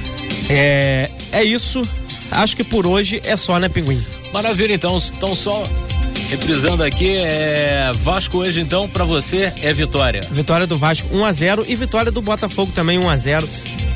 é, 0.50 1.10
é 1.32 1.44
isso. 1.44 1.82
Acho 2.30 2.56
que 2.56 2.64
por 2.64 2.86
hoje 2.86 3.20
é 3.24 3.36
só, 3.36 3.58
né, 3.58 3.68
Pinguim? 3.68 4.04
Maravilha, 4.32 4.74
então. 4.74 5.00
Então 5.16 5.34
só 5.34 5.62
reprisando 6.28 6.82
aqui, 6.82 7.16
é 7.16 7.92
Vasco 8.02 8.38
hoje 8.38 8.58
então 8.58 8.88
para 8.88 9.04
você 9.04 9.52
é 9.62 9.72
vitória. 9.72 10.20
Vitória 10.30 10.66
do 10.66 10.76
Vasco 10.78 11.06
1 11.14 11.24
a 11.24 11.32
0 11.32 11.64
e 11.68 11.76
vitória 11.76 12.10
do 12.10 12.22
Botafogo 12.22 12.72
também 12.74 12.98
1 12.98 13.08
a 13.08 13.16
0 13.16 13.48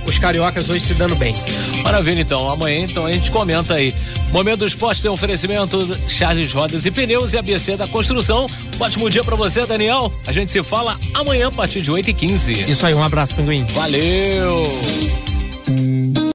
os 0.08 0.18
cariocas 0.18 0.70
hoje 0.70 0.80
se 0.80 0.94
dando 0.94 1.14
bem. 1.16 1.34
Maravilha, 1.84 2.22
então. 2.22 2.48
Amanhã, 2.48 2.80
então, 2.80 3.04
a 3.04 3.12
gente 3.12 3.30
comenta 3.30 3.74
aí. 3.74 3.94
Momento 4.32 4.58
do 4.58 4.66
Esporte 4.66 5.00
tem 5.02 5.10
oferecimento 5.10 5.78
Charles 6.08 6.52
Rodas 6.52 6.84
e 6.84 6.90
Pneus 6.90 7.32
e 7.32 7.38
ABC 7.38 7.76
da 7.76 7.86
Construção. 7.86 8.46
Um 8.78 8.82
ótimo 8.82 9.08
dia 9.08 9.24
para 9.24 9.36
você, 9.36 9.64
Daniel. 9.66 10.12
A 10.26 10.32
gente 10.32 10.52
se 10.52 10.62
fala 10.62 10.98
amanhã 11.14 11.48
a 11.48 11.52
partir 11.52 11.80
de 11.80 11.90
8h15. 11.90 12.68
Isso 12.68 12.86
aí, 12.86 12.94
um 12.94 13.02
abraço, 13.02 13.34
Pinguim. 13.34 13.64
Valeu! 13.74 14.64